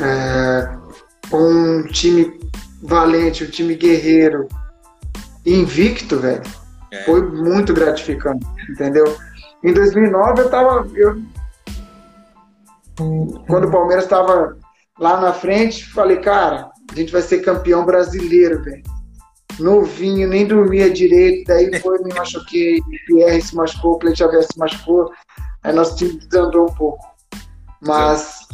[0.01, 0.77] é,
[1.31, 2.39] com um time
[2.83, 4.49] valente, um time guerreiro,
[5.45, 6.43] invicto, velho,
[6.91, 7.05] é.
[7.05, 9.17] foi muito gratificante, entendeu?
[9.63, 11.21] Em 2009 eu tava, eu,
[13.47, 14.57] quando o Palmeiras estava
[14.99, 18.98] lá na frente, falei, cara, a gente vai ser campeão brasileiro, velho
[19.59, 24.43] novinho, nem dormia direito, daí foi, me machuquei, o Pierre se machucou, o Cleiton Xavier
[24.43, 25.11] se machucou,
[25.63, 27.05] aí nosso time desandou um pouco.
[27.81, 28.47] Mas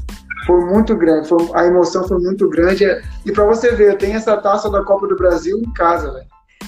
[0.47, 2.85] foi muito grande, foi, a emoção foi muito grande.
[3.25, 6.27] E para você ver, eu tenho essa taça da Copa do Brasil em casa, velho.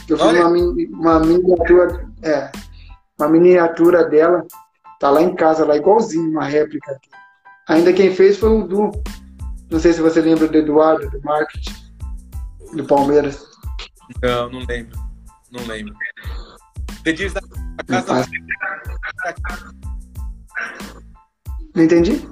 [0.08, 2.50] Eu fiz uma, uma miniatura, é,
[3.18, 4.46] uma miniatura dela,
[5.00, 6.98] tá lá em casa, lá igualzinho, uma réplica.
[7.68, 8.90] Ainda quem fez foi o Du.
[9.70, 11.74] Não sei se você lembra do Eduardo, do marketing,
[12.74, 13.55] do Palmeiras.
[14.22, 14.98] Não, não lembro.
[15.50, 15.94] Não lembro.
[17.02, 17.40] Você diz da
[17.86, 18.26] casa.
[18.26, 18.36] Não,
[21.74, 22.26] não entendi?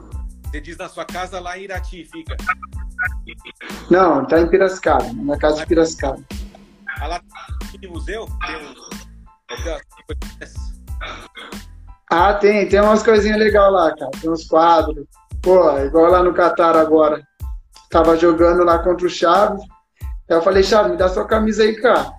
[0.47, 2.37] Você diz na sua casa lá em Irati, fica.
[3.91, 6.23] Não, tá em Piracicaba, na casa de Piracicaba.
[7.01, 8.27] Ah, lá tá tem museu?
[12.11, 14.11] Ah, tem, tem umas coisinhas legais lá, cara.
[14.21, 15.05] Tem uns quadros.
[15.43, 17.23] Pô, igual lá no Catar agora.
[17.91, 19.63] Tava jogando lá contra o Chaves.
[20.29, 22.13] Aí eu falei, Chaves, me dá sua camisa aí, cara.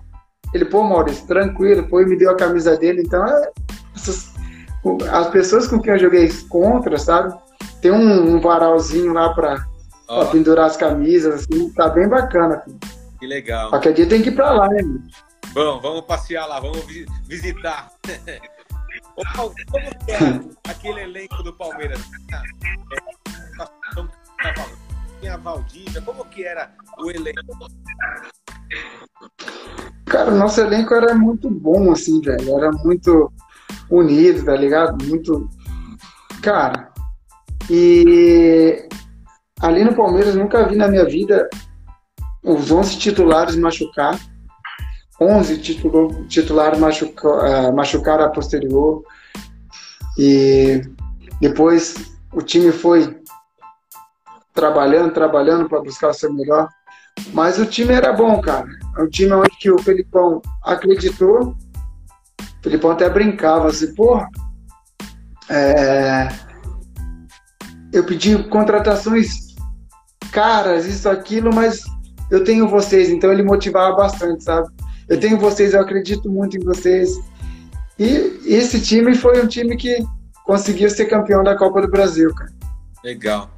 [0.54, 3.02] Ele, pô, Maurício, tranquilo, pô, e me deu a camisa dele.
[3.02, 3.50] Então, é,
[3.94, 4.32] essas,
[5.10, 7.36] as pessoas com quem eu joguei contra, sabe?
[7.80, 9.66] Tem um, um varalzinho lá pra,
[10.08, 10.20] oh.
[10.20, 12.60] pra, pendurar as camisas, assim, tá bem bacana.
[12.60, 12.78] Filho.
[13.18, 13.70] Que legal.
[13.70, 14.82] Qualquer dia tem que ir pra lá, né?
[15.54, 16.84] Vamos, vamos passear lá, vamos
[17.26, 17.90] visitar.
[19.16, 19.90] Ô, Paulo, como é
[20.70, 22.00] aquele elenco do Palmeiras?
[25.20, 27.40] Tinha a Valdívia, como que era o elenco?
[30.06, 32.56] Cara, o nosso elenco era muito bom, assim, velho.
[32.56, 33.32] Era muito
[33.90, 35.04] unido, tá ligado?
[35.04, 35.48] Muito.
[36.42, 36.92] Cara.
[37.70, 38.88] E
[39.60, 41.48] ali no Palmeiras nunca vi na minha vida
[42.42, 44.18] os 11 titulares machucar.
[45.20, 49.02] 11 titulo, titulares machuca, uh, machucaram a posterior.
[50.18, 50.82] E
[51.40, 51.94] depois
[52.32, 53.18] o time foi
[54.56, 56.68] trabalhando, trabalhando para buscar o seu melhor.
[57.32, 58.66] Mas o time era bom, cara.
[58.98, 61.54] É um time onde que o Felipão acreditou.
[62.40, 64.26] O Felipão até brincava assim, porra.
[65.48, 66.28] É...
[67.92, 69.46] Eu pedi contratações
[70.32, 71.82] caras, isso, aquilo, mas
[72.30, 74.68] eu tenho vocês, então ele motivava bastante, sabe?
[75.08, 77.10] Eu tenho vocês, eu acredito muito em vocês.
[77.98, 80.04] E esse time foi um time que
[80.44, 82.55] conseguiu ser campeão da Copa do Brasil, cara.
[83.06, 83.48] Legal.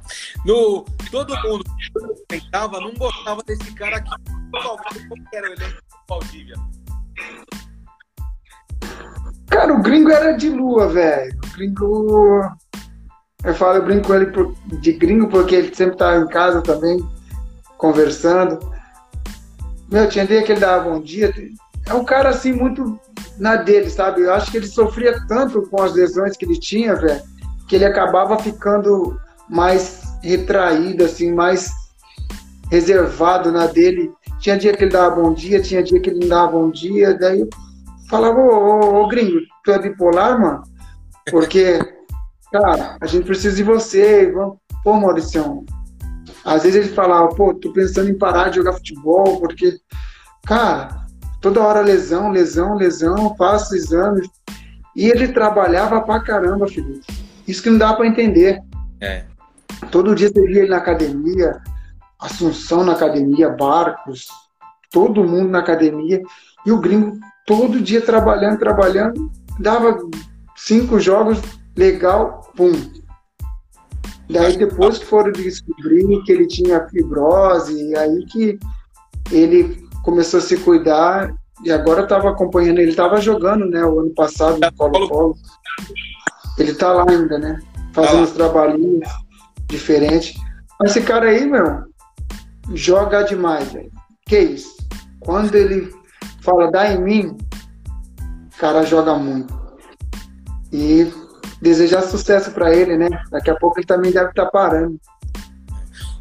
[0.45, 4.11] No, todo mundo que tentava não gostava desse cara aqui.
[4.51, 4.79] Qual
[5.33, 6.55] era o elenco do Valdívia?
[9.47, 11.35] Cara, o gringo era de lua, velho.
[11.43, 12.41] O gringo.
[13.43, 14.31] Eu falo, eu brinco com ele
[14.81, 16.99] de gringo porque ele sempre tá em casa também,
[17.75, 18.59] conversando.
[19.89, 21.33] Meu, tinha dia que ele dava bom dia.
[21.87, 22.99] É um cara assim, muito
[23.39, 24.21] na dele, sabe?
[24.21, 27.23] Eu acho que ele sofria tanto com as lesões que ele tinha, velho,
[27.67, 31.71] que ele acabava ficando mais retraído, assim, mais
[32.69, 34.11] reservado na dele.
[34.39, 37.17] Tinha dia que ele dava bom dia, tinha dia que ele não dava bom dia,
[37.17, 37.49] daí eu
[38.09, 40.63] falava, ô, ô, ô gringo, tu é bipolar, mano?
[41.29, 41.79] Porque,
[42.51, 44.57] cara, a gente precisa de você, vamos...
[44.83, 45.65] pô, Maurício,
[46.45, 49.77] às vezes ele falava, pô, tô pensando em parar de jogar futebol, porque,
[50.45, 51.05] cara,
[51.41, 54.27] toda hora lesão, lesão, lesão, faço exames.
[54.95, 57.05] E ele trabalhava pra caramba, Felipe.
[57.47, 58.59] Isso que não dá para entender.
[59.01, 59.25] É.
[59.91, 61.61] Todo dia você via ele na academia,
[62.19, 64.27] Assunção na academia, Barcos,
[64.91, 66.21] todo mundo na academia.
[66.65, 69.97] E o gringo todo dia trabalhando, trabalhando, dava
[70.57, 71.39] cinco jogos,
[71.77, 72.73] legal, pum.
[74.29, 78.59] Daí depois que foram descobrir que ele tinha fibrose, aí que
[79.31, 84.13] ele começou a se cuidar e agora estava acompanhando, ele estava jogando, né, o ano
[84.13, 85.35] passado no Colo-Colo.
[86.57, 87.59] Ele está lá ainda, né,
[87.93, 89.07] fazendo os trabalhinhos
[89.69, 90.35] diferentes.
[90.79, 91.83] Mas esse cara aí, meu,
[92.73, 93.91] joga demais, velho.
[94.25, 94.77] Que isso?
[95.19, 95.93] Quando ele
[96.41, 97.37] fala dá em mim,
[98.53, 99.57] o cara joga muito.
[100.71, 101.11] E
[101.61, 103.09] desejar sucesso para ele, né?
[103.31, 104.99] Daqui a pouco ele também deve estar tá parando.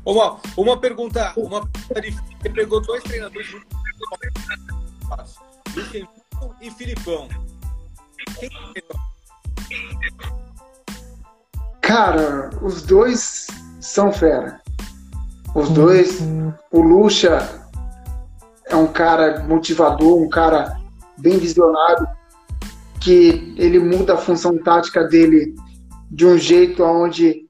[0.05, 2.17] Uma, uma pergunta, uma pergunta de,
[2.51, 3.49] pegou dois treinadores
[6.61, 7.29] e Filipão.
[8.39, 10.48] Quem é
[11.89, 13.47] Cara, os dois
[13.81, 14.61] são fera.
[15.55, 16.21] Os dois,
[16.71, 17.49] o Lucha
[18.69, 20.79] é um cara motivador, um cara
[21.17, 22.07] bem visionário,
[23.01, 25.55] que ele muda a função tática dele
[26.11, 27.49] de um jeito onde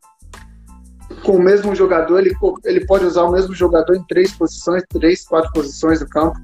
[1.24, 2.32] com o mesmo jogador, ele,
[2.64, 6.38] ele pode usar o mesmo jogador em três posições, três, quatro posições do campo.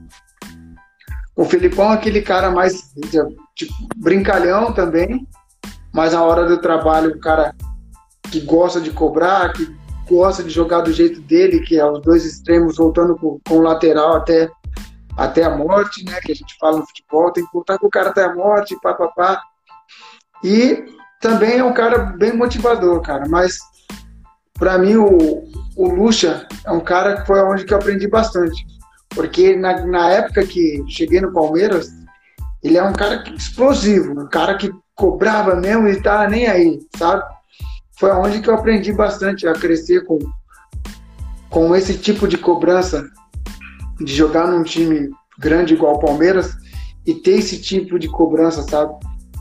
[1.36, 2.92] O Filipão é aquele cara mais
[3.54, 5.28] tipo, brincalhão também,
[5.92, 7.54] mas na hora do trabalho, o cara
[8.34, 9.72] que gosta de cobrar, que
[10.08, 13.62] gosta de jogar do jeito dele, que é os dois extremos voltando com, com o
[13.62, 14.50] lateral até,
[15.16, 16.18] até a morte, né?
[16.20, 18.76] Que a gente fala no futebol, tem que voltar com o cara até a morte,
[18.82, 19.40] papapá.
[20.42, 20.84] E
[21.20, 23.56] também é um cara bem motivador, cara, mas
[24.54, 25.44] para mim o,
[25.76, 28.66] o Lucha é um cara que foi onde que eu aprendi bastante.
[29.10, 31.88] Porque na, na época que cheguei no Palmeiras,
[32.64, 37.22] ele é um cara explosivo, um cara que cobrava mesmo e tava nem aí, sabe?
[37.98, 40.18] Foi onde que eu aprendi bastante a crescer com,
[41.48, 43.08] com esse tipo de cobrança,
[44.00, 46.56] de jogar num time grande igual o Palmeiras
[47.06, 48.92] e ter esse tipo de cobrança, sabe?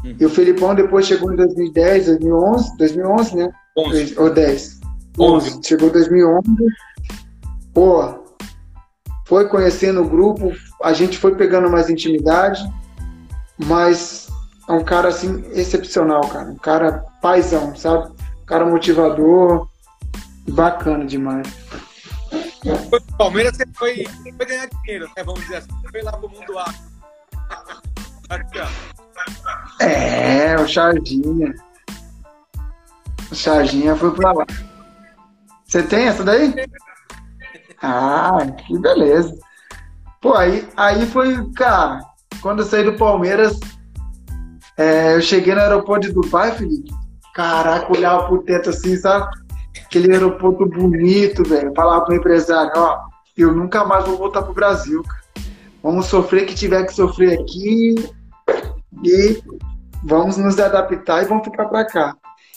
[0.03, 0.15] Uhum.
[0.19, 3.49] E o Felipão depois chegou em 2010, 2011, 2011, né?
[3.77, 4.19] 11.
[4.19, 4.79] Ou 10.
[5.19, 5.49] 11.
[5.49, 5.59] 11.
[5.63, 6.41] Chegou 2011.
[7.73, 8.23] Pô,
[9.25, 10.51] foi conhecendo o grupo,
[10.83, 12.61] a gente foi pegando mais intimidade,
[13.65, 14.27] mas
[14.69, 16.49] é um cara assim excepcional, cara.
[16.51, 18.11] Um cara paizão, sabe?
[18.45, 19.69] Cara motivador,
[20.49, 21.47] bacana demais.
[22.89, 24.05] Pro Palmeiras, você foi,
[24.37, 25.23] foi ganhar dinheiro, né?
[25.23, 25.69] Vamos dizer assim.
[25.91, 26.73] Foi lá pro mundo A.
[29.79, 31.53] É, o Charginha.
[33.31, 34.45] O Charginha foi pra lá.
[35.65, 36.53] Você tem essa daí?
[37.81, 39.37] Ah, que beleza.
[40.21, 41.99] Pô, aí, aí foi, cara,
[42.41, 43.59] quando eu saí do Palmeiras,
[44.77, 46.93] é, eu cheguei no aeroporto de Dubai, Felipe.
[47.33, 49.27] Caraca, olhava pro teto assim, sabe?
[49.85, 51.73] Aquele aeroporto bonito, velho.
[51.75, 52.99] Falava pro empresário, ó,
[53.35, 55.23] eu nunca mais vou voltar pro Brasil, cara.
[55.81, 57.95] Vamos sofrer que tiver que sofrer aqui
[59.03, 59.43] e
[60.03, 62.15] vamos nos adaptar e vamos ficar pra cá.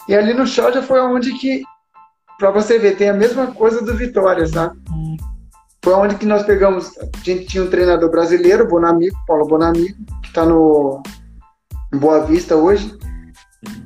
[0.08, 1.62] E ali no show já foi onde que,
[2.38, 4.78] pra você ver, tem a mesma coisa do Vitória, sabe?
[5.82, 10.32] Foi onde que nós pegamos, a gente tinha um treinador brasileiro, Bonamigo, Paulo Bonamigo, que
[10.32, 11.02] tá no
[11.94, 12.96] Boa Vista hoje.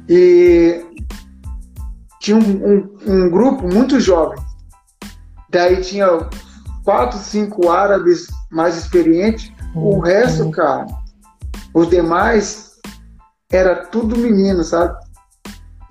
[0.09, 0.85] E
[2.21, 4.39] tinha um, um, um grupo muito jovem.
[5.51, 6.07] Daí tinha
[6.85, 9.53] quatro, cinco árabes mais experientes.
[9.75, 10.87] O resto, cara,
[11.75, 12.71] os demais
[13.51, 14.97] era tudo menino, sabe?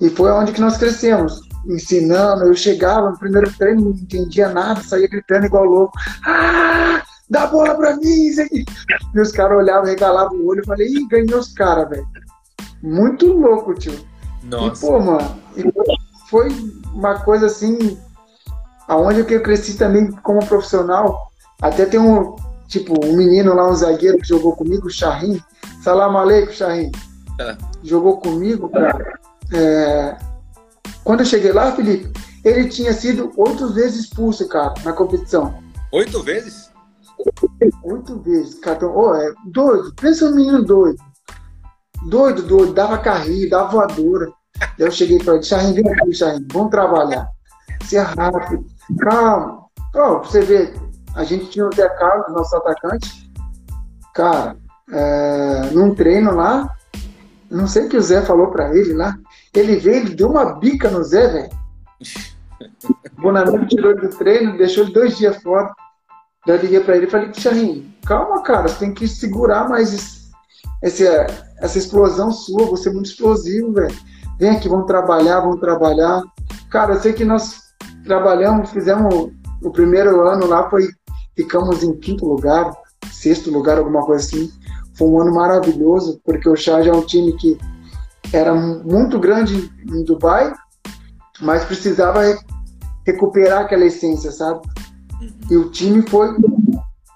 [0.01, 2.45] E foi onde que nós crescemos, ensinando.
[2.45, 5.93] Eu chegava no primeiro treino, não entendia nada, saía gritando igual louco.
[6.25, 8.27] Ah, dá bola pra mim!
[8.27, 8.63] isso aqui."
[9.13, 10.61] E os caras olhavam, regalavam o olho.
[10.61, 12.07] Eu falei, ih, ganhei os caras, velho.
[12.81, 13.93] Muito louco, tio.
[14.43, 14.85] E, Nossa.
[14.85, 15.63] pô, mano, e
[16.29, 16.49] foi
[16.93, 17.97] uma coisa assim,
[18.87, 21.29] aonde eu cresci também como profissional.
[21.61, 22.35] Até tem um,
[22.67, 25.41] tipo, um menino lá, um zagueiro que jogou comigo, o Shahin.
[25.81, 26.91] Salam aleikum, Shahin.
[27.39, 27.57] É.
[27.83, 29.19] Jogou comigo, cara.
[29.53, 30.17] É,
[31.03, 32.11] Quando eu cheguei lá, Felipe,
[32.43, 35.53] ele tinha sido oito vezes expulso, cara, na competição.
[35.91, 36.69] Oito vezes?
[37.83, 38.95] Oito vezes, cartão.
[38.95, 41.01] Ô, é doido, pensa um menino doido.
[42.07, 44.31] Doido, doido, dava carrinho, dava voadora.
[44.77, 47.27] Daí eu cheguei pra ele, Charrinho, vem aqui, Charrinho, vamos trabalhar.
[47.81, 48.65] Você é rápido,
[48.99, 49.65] calma.
[49.91, 50.73] Pra você ver,
[51.15, 53.31] a gente tinha o Zé Carlos, nosso atacante.
[54.13, 54.57] Cara,
[54.91, 56.69] é, num treino lá,
[57.49, 59.17] não sei o que o Zé falou pra ele lá.
[59.53, 61.49] Ele veio, ele deu uma bica no Zé, velho.
[63.17, 65.73] O Bonamigo tirou ele do treino, deixou ele dois dias fora.
[66.45, 69.93] Daí eu liguei pra ele e falei, Charrinho, calma, cara, você tem que segurar mais
[70.81, 71.27] esse, esse,
[71.59, 73.95] essa explosão sua, você é muito explosivo, velho.
[74.39, 76.23] Vem aqui, vamos trabalhar, vamos trabalhar.
[76.69, 77.61] Cara, eu sei que nós
[78.05, 80.89] trabalhamos, fizemos o primeiro ano lá, foi,
[81.35, 82.71] ficamos em quinto lugar,
[83.11, 84.51] sexto lugar, alguma coisa assim.
[84.97, 87.57] Foi um ano maravilhoso, porque o Charge é um time que
[88.31, 90.53] era muito grande em Dubai,
[91.41, 92.37] mas precisava re-
[93.05, 94.61] recuperar aquela essência, sabe?
[95.49, 96.29] E o time foi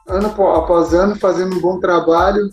[0.07, 2.49] ano apó- após ano fazendo um bom trabalho.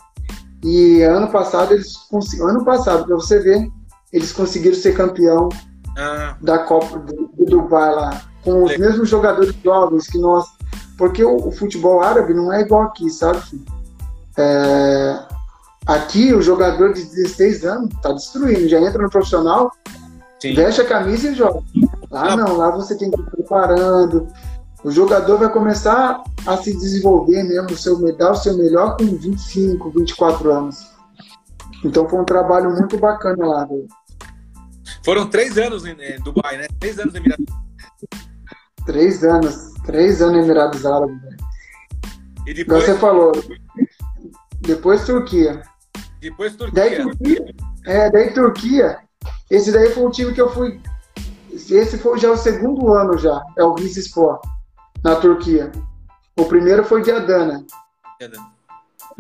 [0.63, 3.69] E ano passado eles conseguiram, ano passado, para você ver,
[4.13, 5.49] eles conseguiram ser campeão
[5.97, 8.89] Ah, da Copa do, do Dubai lá, com os Legal.
[8.89, 10.47] mesmos jogadores jovens que nós.
[10.99, 13.41] Porque o, o futebol árabe não é igual aqui, sabe?
[14.37, 15.19] É,
[15.87, 19.73] aqui o jogador de 16 anos tá destruindo, já entra no profissional,
[20.41, 20.55] sim.
[20.55, 21.63] veste a camisa e joga.
[22.11, 24.29] Lá não, lá você tem que ir preparando.
[24.83, 29.91] O jogador vai começar a se desenvolver mesmo, seu, dar o seu melhor com 25,
[29.91, 30.91] 24 anos.
[31.85, 33.87] Então foi um trabalho muito bacana lá, velho.
[35.05, 36.67] Foram três anos em, Dubai, né?
[36.79, 37.47] Três anos em Emirados.
[38.87, 41.37] Três anos, três anos em Emirados Árabes, velho.
[42.47, 43.33] E Igual depois, você falou.
[44.61, 45.63] Depois Turquia.
[46.21, 47.37] depois Daí Turquia.
[47.37, 47.55] Turquia.
[47.87, 48.99] É, daí Turquia.
[49.51, 50.81] Esse daí foi o time que eu fui.
[51.53, 53.43] Esse foi já o segundo ano já.
[53.59, 54.43] É o Rize Sport.
[55.03, 55.71] Na Turquia.
[56.39, 57.65] O primeiro foi de Adana.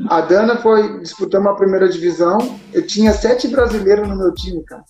[0.08, 2.38] Adana foi disputando a primeira divisão.
[2.72, 4.84] Eu tinha sete brasileiros no meu time, cara.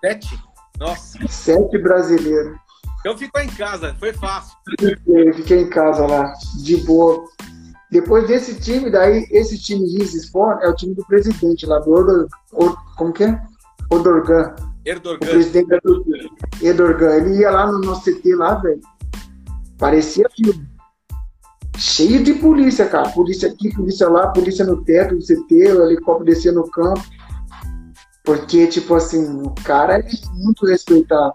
[0.00, 0.38] Sete?
[0.78, 1.18] Nossa.
[1.28, 2.56] Sete brasileiros.
[3.00, 4.56] Então ficou em casa, foi fácil.
[5.06, 6.32] Eu fiquei em casa lá,
[6.62, 7.24] de boa.
[7.90, 11.92] Depois desse time, daí, esse time Rize Sport é o time do presidente lá, do
[11.92, 13.40] Odor, Od- como que é?
[13.90, 14.54] Odorgan.
[14.58, 15.18] O Erdogan.
[15.28, 16.28] presidente da Turquia.
[16.62, 17.14] Edorgan.
[17.16, 18.80] Ele ia lá no nosso CT lá, velho.
[19.78, 20.68] Parecia filme.
[21.76, 23.10] Cheio de polícia, cara.
[23.10, 27.02] Polícia aqui, polícia lá, polícia no teto do CT, o helicóptero descia no campo.
[28.24, 31.34] Porque, tipo assim, o cara é muito respeitado.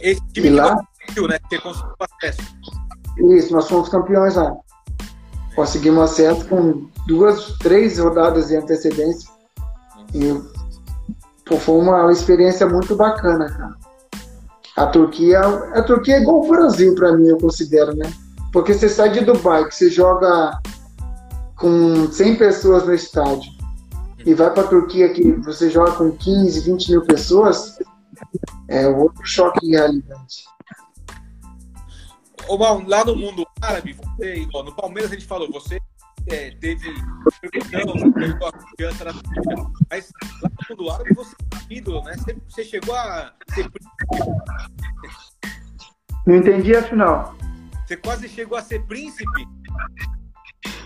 [0.00, 1.38] Esse E time lá, conseguiu, né?
[1.48, 2.56] Você conseguiu acesso.
[3.30, 4.56] isso, nós fomos campeões lá.
[5.54, 9.30] Conseguimos acesso com duas, três rodadas de antecedência.
[10.14, 10.42] E
[11.44, 13.85] pô, foi uma experiência muito bacana, cara.
[14.76, 18.12] A Turquia, a Turquia é igual o Brasil para mim, eu considero, né?
[18.52, 20.60] Porque você sai de Dubai, que você joga
[21.56, 23.50] com 100 pessoas no estádio,
[24.24, 27.78] e vai para a Turquia, que você joga com 15, 20 mil pessoas,
[28.68, 30.44] é outro choque de realidade.
[32.46, 35.80] Ô, Mal, lá no mundo árabe, você, igual, no Palmeiras a gente falou, você
[36.28, 36.94] é, teve
[37.42, 39.12] repercussão, teve a confiança na
[39.90, 40.12] mas
[40.42, 41.34] lá no mundo árabe você
[41.70, 42.16] é ídolo, né?
[42.16, 43.70] Você, você chegou a ser
[46.26, 47.36] Não entendi afinal.
[47.86, 49.48] Você quase chegou a ser príncipe?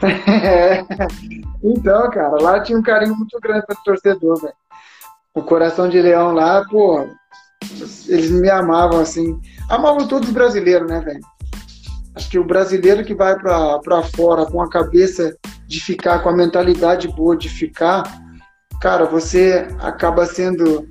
[0.02, 0.84] É.
[1.62, 4.54] Então, cara, lá tinha um carinho muito grande para o torcedor, velho.
[5.34, 7.06] O coração de leão lá, pô,
[8.08, 9.38] eles me amavam assim.
[9.68, 11.20] Amavam todos os brasileiros, né, velho?
[12.14, 15.36] Acho que o brasileiro que vai para fora com a cabeça
[15.66, 18.02] de ficar, com a mentalidade boa de ficar,
[18.80, 20.88] cara, você acaba sendo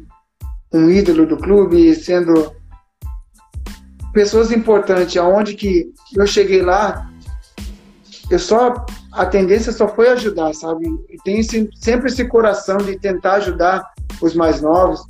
[0.72, 2.53] um ídolo do clube, sendo
[4.13, 5.17] pessoas importantes.
[5.17, 7.09] Aonde que eu cheguei lá,
[8.32, 10.86] eu só a tendência só foi ajudar, sabe?
[11.09, 13.84] E tem sempre esse coração de tentar ajudar
[14.22, 15.01] os mais novos.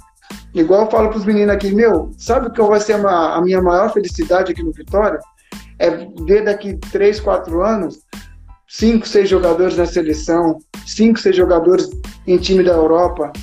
[0.54, 3.62] Igual eu falo para os meninos aqui, meu, sabe o que vai ser a minha
[3.62, 5.20] maior felicidade aqui no Vitória?
[5.80, 5.90] É
[6.26, 8.00] ver daqui três, quatro anos
[8.70, 11.90] cinco, seis jogadores na seleção, cinco, seis jogadores
[12.28, 13.34] em time da Europa.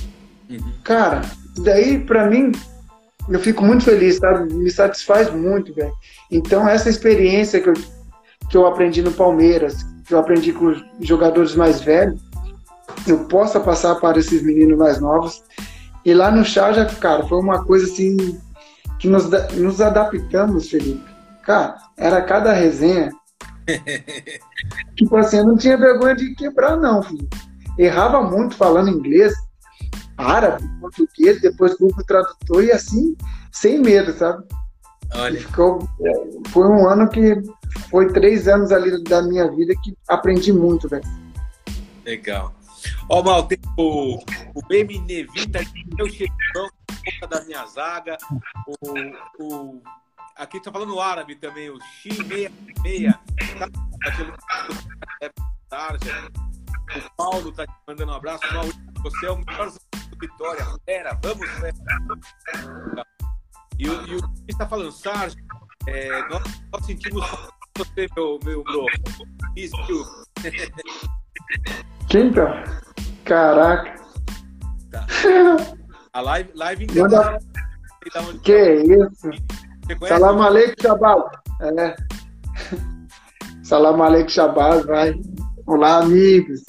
[0.49, 0.57] Uhum.
[0.83, 1.21] Cara,
[1.57, 2.53] daí para mim
[3.29, 4.51] eu fico muito feliz, sabe?
[4.53, 5.91] Me satisfaz muito, velho.
[6.31, 7.73] Então essa experiência que eu,
[8.49, 12.21] que eu aprendi no Palmeiras, que eu aprendi com os jogadores mais velhos,
[13.05, 15.43] eu possa passar para esses meninos mais novos.
[16.05, 18.39] E lá no já cara, foi uma coisa assim
[18.97, 21.03] que nos, nos adaptamos, Felipe.
[21.47, 23.09] Cara, era cada resenha.
[24.97, 27.25] tipo assim, eu não tinha vergonha de quebrar, não, filho.
[27.79, 29.33] Errava muito falando inglês,
[30.17, 33.15] árabe, português, depois Google Tradutor e assim,
[33.49, 34.43] sem medo, sabe?
[35.15, 35.39] Olha.
[35.39, 35.87] Ficou,
[36.49, 37.41] foi um ano que
[37.89, 41.05] foi três anos ali da minha vida que aprendi muito, velho.
[42.05, 42.53] Legal.
[43.09, 44.17] Ó, Mal, tem o,
[44.53, 45.61] o BM Nevita,
[45.95, 46.67] meu chefão,
[47.29, 48.17] da minha zaga,
[49.39, 49.81] o, o
[50.37, 53.19] aqui tá falando árabe também, o X66,
[55.69, 55.97] tá,
[56.95, 58.43] o Paulo tá te mandando um abraço,
[59.01, 61.73] você é o melhor do Vitória, Pera, vamos, Fera.
[63.79, 64.15] E, o, que
[64.49, 65.39] está falando, Sérgio,
[65.87, 67.23] é, nós, nós sentimos
[67.77, 68.85] você, meu, meu bro.
[69.55, 69.75] Isso.
[72.09, 72.63] Quem tá?
[73.23, 73.95] Caraca.
[74.89, 75.05] Tá.
[76.13, 77.37] A live, live Manda...
[78.43, 79.29] Que isso?
[80.07, 81.23] Salam aleikum, Shabaz.
[81.61, 81.95] É.
[83.63, 85.15] Salam aleikum, Shabaz, vai.
[85.65, 86.61] Olá, amigos.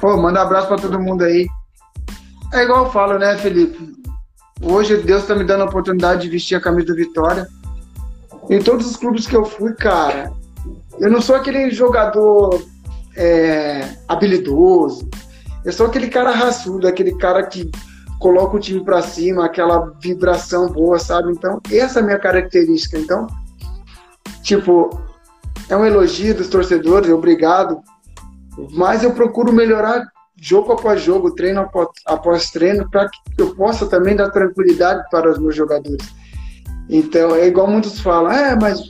[0.00, 1.46] Pô, manda um abraço pra todo mundo aí.
[2.52, 3.94] É igual eu falo, né, Felipe?
[4.60, 7.46] Hoje Deus tá me dando a oportunidade de vestir a camisa do Vitória.
[8.50, 10.32] Em todos os clubes que eu fui, cara,
[10.98, 12.62] eu não sou aquele jogador
[13.16, 15.08] é, habilidoso.
[15.64, 17.70] Eu sou aquele cara raçudo, aquele cara que
[18.22, 21.32] coloca o time para cima, aquela vibração boa, sabe?
[21.32, 22.96] Então, essa é a minha característica.
[22.96, 23.26] Então,
[24.42, 24.88] tipo,
[25.68, 27.80] é um elogio dos torcedores, obrigado.
[28.70, 30.06] Mas eu procuro melhorar
[30.40, 35.28] jogo após jogo, treino após, após treino, para que eu possa também dar tranquilidade para
[35.28, 36.14] os meus jogadores.
[36.88, 38.80] Então, é igual muitos falam, é, mas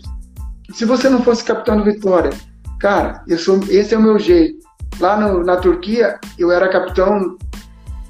[0.75, 2.31] se você não fosse capitão do Vitória,
[2.79, 4.59] cara, eu sou, esse é o meu jeito.
[5.01, 7.39] Lá no, na Turquia, eu era capitão,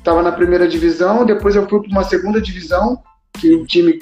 [0.02, 3.00] estava na primeira divisão, depois eu fui para uma segunda divisão,
[3.38, 3.98] que o time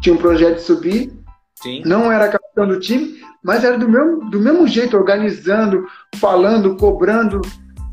[0.00, 1.12] tinha um projeto de subir.
[1.54, 1.82] Sim.
[1.84, 5.86] Não era capitão do time, mas era do mesmo, do mesmo jeito, organizando,
[6.16, 7.40] falando, cobrando.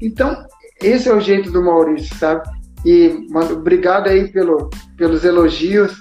[0.02, 0.46] Então,
[0.82, 2.48] esse é o jeito do Maurício, sabe?
[2.84, 6.00] E mano, obrigado aí pelo, pelos elogios.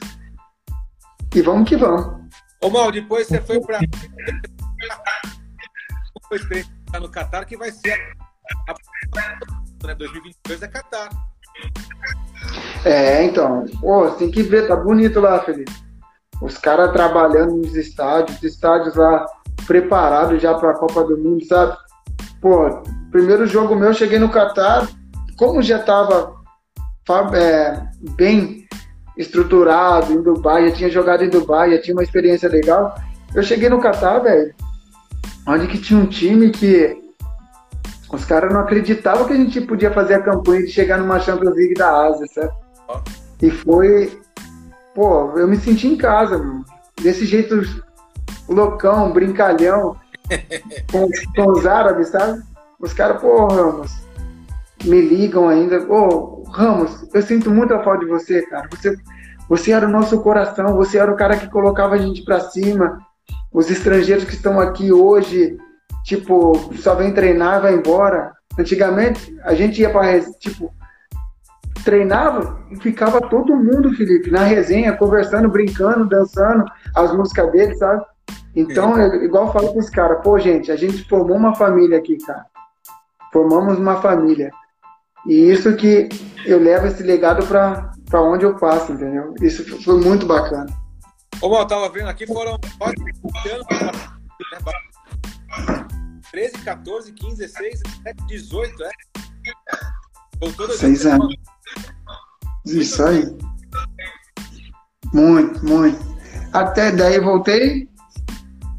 [1.34, 2.24] E vamos que vamos.
[2.62, 3.78] Ô Mal, depois você foi para
[6.28, 7.98] foi no Catar que vai ser
[8.68, 8.74] a,
[9.86, 9.94] né?
[9.94, 11.10] 2022 é Catar.
[12.84, 13.64] É, então.
[13.80, 15.72] Pô, tem que ver, tá bonito lá, Felipe.
[16.42, 19.24] Os caras trabalhando nos estádios, os estádios lá
[19.66, 21.76] preparados já para a Copa do Mundo, sabe?
[22.40, 24.86] Pô, primeiro jogo meu, cheguei no Catar,
[25.36, 26.34] como já tava
[27.34, 27.82] é,
[28.16, 28.66] bem
[29.16, 32.94] estruturado em Dubai, já tinha jogado em Dubai, já tinha uma experiência legal.
[33.34, 34.54] Eu cheguei no Catar, velho,
[35.46, 37.03] onde que tinha um time que
[38.14, 41.54] os caras não acreditavam que a gente podia fazer a campanha de chegar numa Champions
[41.54, 42.52] League da Ásia, sabe?
[43.42, 44.20] E foi,
[44.94, 46.64] pô, eu me senti em casa, mano.
[47.02, 47.60] Desse jeito
[48.48, 49.96] loucão, brincalhão,
[50.90, 52.42] com, com os árabes, sabe?
[52.80, 53.92] Os caras, pô, Ramos,
[54.84, 58.68] me ligam ainda, pô, Ramos, eu sinto muita falta de você, cara.
[58.70, 58.96] Você
[59.48, 62.98] Você era o nosso coração, você era o cara que colocava a gente para cima.
[63.52, 65.58] Os estrangeiros que estão aqui hoje,
[66.04, 68.32] tipo, só vem treinar e vai embora.
[68.58, 70.72] Antigamente, a gente ia para tipo,
[71.84, 78.04] treinava e ficava todo mundo, Felipe, na resenha, conversando, brincando, dançando as músicas dele, sabe?
[78.54, 81.98] Então, é, igual eu falo com os caras, pô, gente, a gente formou uma família
[81.98, 82.46] aqui, cara.
[83.32, 84.52] Formamos uma família.
[85.26, 86.08] E isso que
[86.46, 89.34] eu levo esse legado para onde eu passo, entendeu?
[89.40, 90.66] Isso foi muito bacana.
[91.40, 92.58] Ô, Mal, tava vendo aqui, foram
[96.34, 98.90] 13, 14, 15, 16, 17, 18, é?
[100.40, 101.32] Voltou Seis anos.
[102.66, 103.24] Isso aí.
[105.12, 105.96] Muito, muito.
[106.52, 107.88] Até daí voltei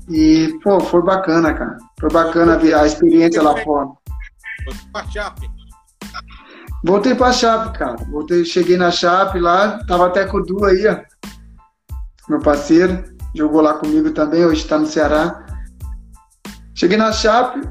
[0.10, 1.78] e, pô, foi bacana, cara.
[1.98, 3.88] Foi bacana a experiência lá fora.
[4.66, 5.52] Voltei pra Chape.
[6.84, 7.96] Voltei pra Chape, cara.
[8.12, 11.00] Voltei, cheguei na Chape lá, tava até com o Du aí, ó.
[12.28, 13.02] Meu parceiro,
[13.34, 15.45] jogou lá comigo também, hoje tá no Ceará.
[16.86, 17.68] Cheguei na Chape,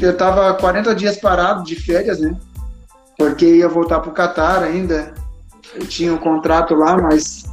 [0.00, 2.36] eu tava 40 dias parado de férias, né?
[3.16, 5.12] Porque ia voltar pro Catar ainda.
[5.74, 7.46] Eu tinha um contrato lá, mas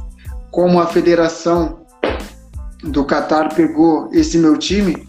[0.52, 1.80] como a federação
[2.84, 5.08] do Qatar pegou esse meu time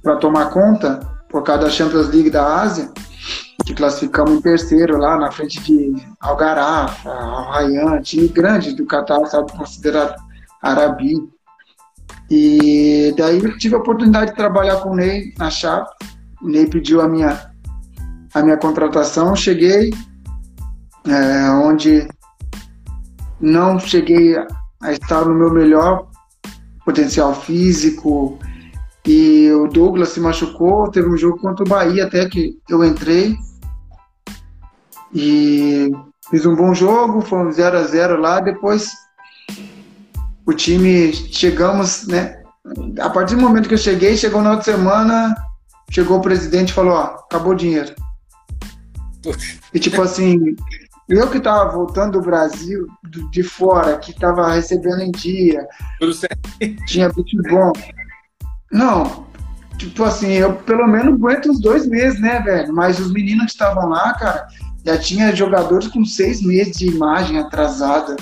[0.00, 2.88] para tomar conta por causa da Champions League da Ásia,
[3.66, 9.26] que classificamos em terceiro lá na frente de Algarafa, Al Rayyan, time grande do Qatar,
[9.26, 10.14] sabe, considerado
[10.62, 11.16] Arabi.
[12.30, 15.90] E daí eu tive a oportunidade de trabalhar com o Ney na Chape.
[16.40, 17.50] O Ney pediu a minha,
[18.32, 19.92] a minha contratação, cheguei,
[21.06, 22.06] é, onde
[23.40, 24.36] não cheguei
[24.80, 26.06] a estar no meu melhor
[26.84, 28.38] potencial físico.
[29.04, 33.34] E o Douglas se machucou, teve um jogo contra o Bahia até que eu entrei.
[35.12, 35.90] E
[36.30, 38.92] fiz um bom jogo, foi um 0 a 0 lá, depois
[40.46, 42.42] o time chegamos, né?
[43.00, 45.34] A partir do momento que eu cheguei, chegou na outra semana,
[45.90, 47.94] chegou o presidente e falou, ó, acabou o dinheiro.
[49.72, 50.56] E tipo assim,
[51.08, 52.86] eu que estava voltando do Brasil,
[53.30, 55.66] de fora, que estava recebendo em dia,
[55.98, 56.38] Tudo certo.
[56.86, 57.72] tinha bicho bom.
[58.70, 59.26] Não,
[59.76, 62.72] tipo assim, eu pelo menos aguento uns dois meses, né, velho?
[62.72, 64.46] Mas os meninos que estavam lá, cara,
[64.84, 68.16] já tinha jogadores com seis meses de imagem atrasada.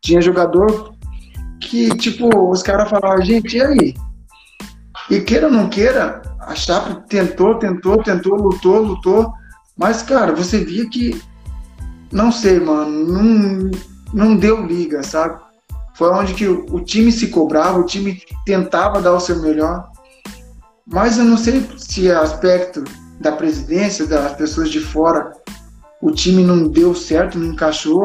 [0.00, 0.94] Tinha jogador
[1.60, 3.94] que, tipo, os caras falavam, gente, e aí?
[5.10, 9.32] E queira ou não queira, a Chape tentou, tentou, tentou, lutou, lutou.
[9.76, 11.20] Mas, cara, você via que
[12.12, 13.70] não sei, mano, não,
[14.12, 15.40] não deu liga, sabe?
[15.94, 19.88] Foi onde que o, o time se cobrava, o time tentava dar o seu melhor.
[20.86, 22.82] Mas eu não sei se é aspecto
[23.20, 25.32] da presidência, das pessoas de fora,
[26.00, 28.04] o time não deu certo, não encaixou,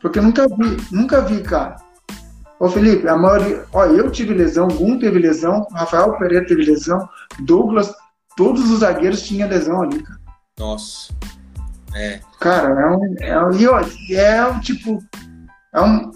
[0.00, 1.76] porque eu nunca vi, nunca vi, cara.
[2.60, 7.08] Ô Felipe, a maioria, ó, eu tive lesão, Gum teve lesão, Rafael Pereira teve lesão,
[7.38, 7.90] Douglas,
[8.36, 10.20] todos os zagueiros tinham lesão ali, cara.
[10.58, 11.10] Nossa.
[11.94, 12.20] É.
[12.38, 13.14] Cara, é um.
[13.20, 15.02] É, um, é um tipo.
[15.74, 16.10] É, um,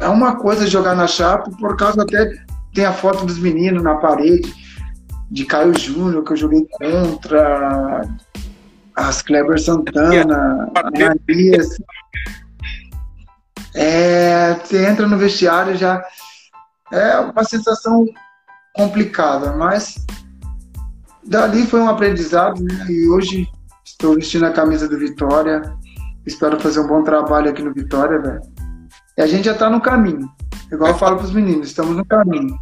[0.00, 2.32] é uma coisa jogar na chapa, por causa até.
[2.74, 4.52] Tem a foto dos meninos na parede,
[5.30, 8.02] de Caio Júnior, que eu joguei contra.
[8.96, 11.78] As Kleber Santana, Ananias.
[13.74, 16.02] É, você entra no vestiário já.
[16.92, 18.06] É uma sensação
[18.74, 19.96] complicada, mas
[21.24, 22.86] dali foi um aprendizado, né?
[22.88, 23.48] E hoje
[23.88, 25.76] Estou vestindo a camisa do Vitória.
[26.24, 28.40] Espero fazer um bom trabalho aqui no Vitória, velho.
[29.16, 30.30] E a gente já está no caminho.
[30.70, 32.56] Igual eu falo para os meninos, estamos no caminho.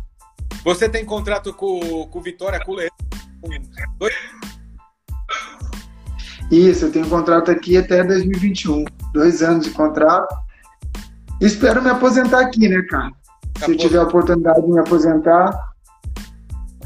[0.64, 2.90] Você tem contrato com o Vitória, com o Leão?
[6.50, 8.84] Isso, eu tenho contrato aqui até 2021.
[9.12, 10.34] Dois anos de contrato.
[11.40, 13.12] Espero me aposentar aqui, né, cara?
[13.58, 15.50] Se eu tiver a oportunidade de me aposentar,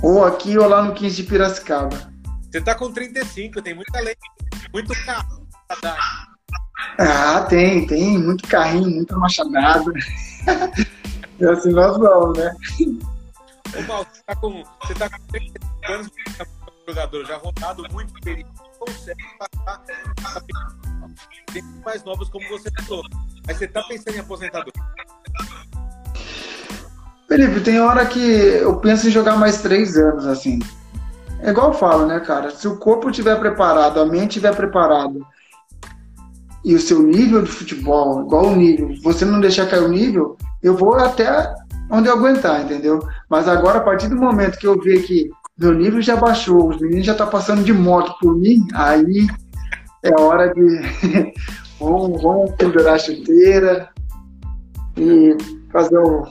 [0.02, 2.10] ou aqui ou lá no 15 de Piracicaba.
[2.50, 4.16] Você tá com 35, tem muita lei,
[4.72, 5.46] muito carro
[6.98, 9.92] Ah, tem, tem muito carrinho, muita machadada.
[11.38, 12.52] e assim nós vamos, né?
[13.78, 18.12] Ô, Paulo, você tá com, você tá com 35 anos, é jogador já rodado muito
[18.14, 18.48] perigo,
[18.78, 19.80] consegue passar
[21.52, 23.04] tem mais novos como você falou.
[23.46, 24.72] Mas você tá pensando em aposentador?
[27.28, 30.58] Felipe, tem hora que eu penso em jogar mais três anos, assim.
[31.42, 32.50] É igual eu falo, né, cara?
[32.50, 35.18] Se o corpo estiver preparado, a mente estiver preparada
[36.64, 40.36] e o seu nível de futebol, igual o nível, você não deixar cair o nível,
[40.62, 41.54] eu vou até
[41.90, 43.00] onde eu aguentar, entendeu?
[43.28, 46.80] Mas agora, a partir do momento que eu ver que meu nível já baixou, os
[46.80, 49.26] meninos já estão tá passando de moto por mim, aí
[50.02, 50.62] é hora de
[51.80, 53.88] vamos, vamos pendurar a chuteira
[54.96, 55.36] e
[55.72, 56.26] fazer o.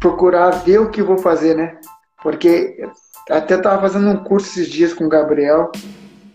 [0.00, 1.78] procurar ver o que vou fazer, né?
[2.22, 2.82] Porque
[3.30, 5.70] até tava fazendo um curso esses dias com o Gabriel.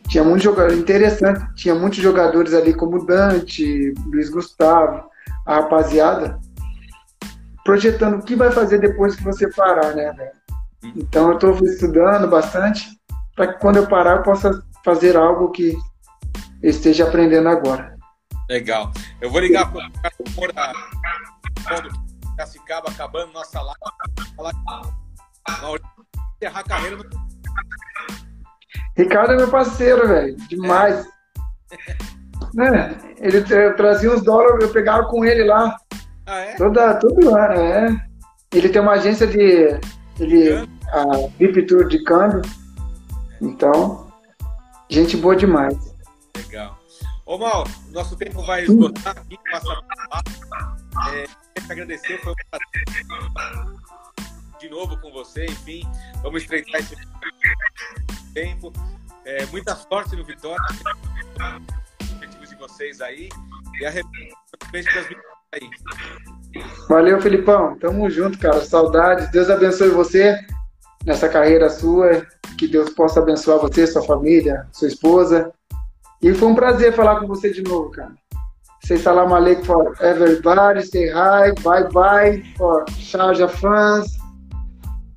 [0.07, 5.03] Tinha muito jogador interessante, tinha muitos jogadores ali como Dante, Luiz Gustavo,
[5.45, 6.39] a rapaziada,
[7.65, 10.95] projetando o que vai fazer depois que você parar, né, velho?
[10.95, 12.87] Então eu estou estudando bastante
[13.35, 15.77] para que quando eu parar eu possa fazer algo que
[16.61, 17.95] esteja aprendendo agora.
[18.49, 18.91] Legal.
[19.21, 20.73] Eu vou ligar para o cara
[21.67, 23.79] quando Cacicaba acabando nossa live,
[24.35, 24.53] falar
[26.35, 27.03] encerrar a carreira no...
[28.95, 30.35] Ricardo é meu parceiro, velho.
[30.47, 31.07] Demais.
[31.71, 31.97] É.
[32.53, 32.97] né?
[33.17, 33.41] Ele
[33.73, 35.75] trazia uns dólares, eu pegava com ele lá.
[36.25, 36.55] Ah, é?
[36.55, 38.07] Toda, todo ano, é.
[38.53, 39.79] Ele tem uma agência de.
[40.19, 42.41] Ele, a VIP Tour de câmbio.
[43.41, 44.07] Então,
[44.89, 45.77] gente boa demais.
[47.27, 49.83] Ô Mal, nosso tempo vai esgotar aqui, passar
[51.13, 51.25] é,
[51.55, 53.77] Quero agradecer, foi um prazer
[54.61, 55.81] de novo com você, enfim,
[56.23, 56.95] vamos estreitar esse
[58.33, 58.71] tempo.
[59.25, 60.57] É, muita sorte no Vitória,
[62.13, 63.27] objetivos de vocês aí,
[63.77, 63.91] e a
[64.71, 65.07] beijo das
[65.51, 65.69] aí.
[66.87, 67.77] Valeu, Felipão.
[67.77, 68.63] Tamo junto, cara.
[68.63, 69.29] Saudades.
[69.31, 70.39] Deus abençoe você
[71.05, 72.25] nessa carreira sua.
[72.57, 75.53] Que Deus possa abençoar você, sua família, sua esposa.
[76.21, 78.13] E foi um prazer falar com você de novo, cara.
[78.83, 80.85] Say salam alaikum for everybody.
[80.85, 84.17] Say hi, bye bye for Sharjah fans.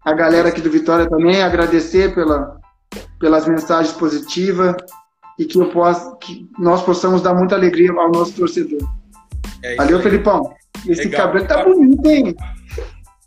[0.04, 2.58] A galera aqui do Vitória também agradecer pela,
[3.18, 4.74] pelas mensagens positivas
[5.38, 8.80] e que, eu possa, que nós possamos dar muita alegria ao nosso torcedor.
[9.62, 10.02] É Valeu, aí.
[10.02, 10.54] Felipão.
[10.86, 11.26] Esse Legal.
[11.26, 12.34] cabelo tá bonito, hein?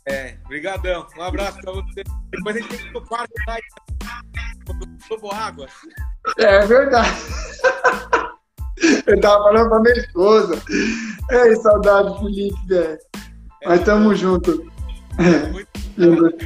[0.06, 1.06] É, brigadão.
[1.16, 2.02] Um abraço pra você.
[2.30, 3.56] Depois a gente tem que ir pro quarto lá
[5.08, 5.66] tomou água.
[6.38, 7.08] É verdade.
[9.06, 10.62] Eu tava falando pra minha esposa.
[11.30, 12.98] Ei, saudade, Felipe, velho.
[13.62, 14.16] É, Mas tamo é.
[14.16, 14.72] junto.
[15.18, 15.64] É,
[15.96, 16.36] lembrança,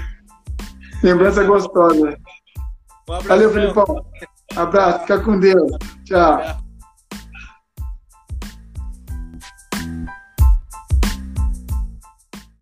[1.03, 2.17] lembrança gostosa.
[3.09, 4.05] Um Valeu, Felipão.
[4.57, 5.71] Abraço, fica com Deus.
[6.05, 6.68] Tchau.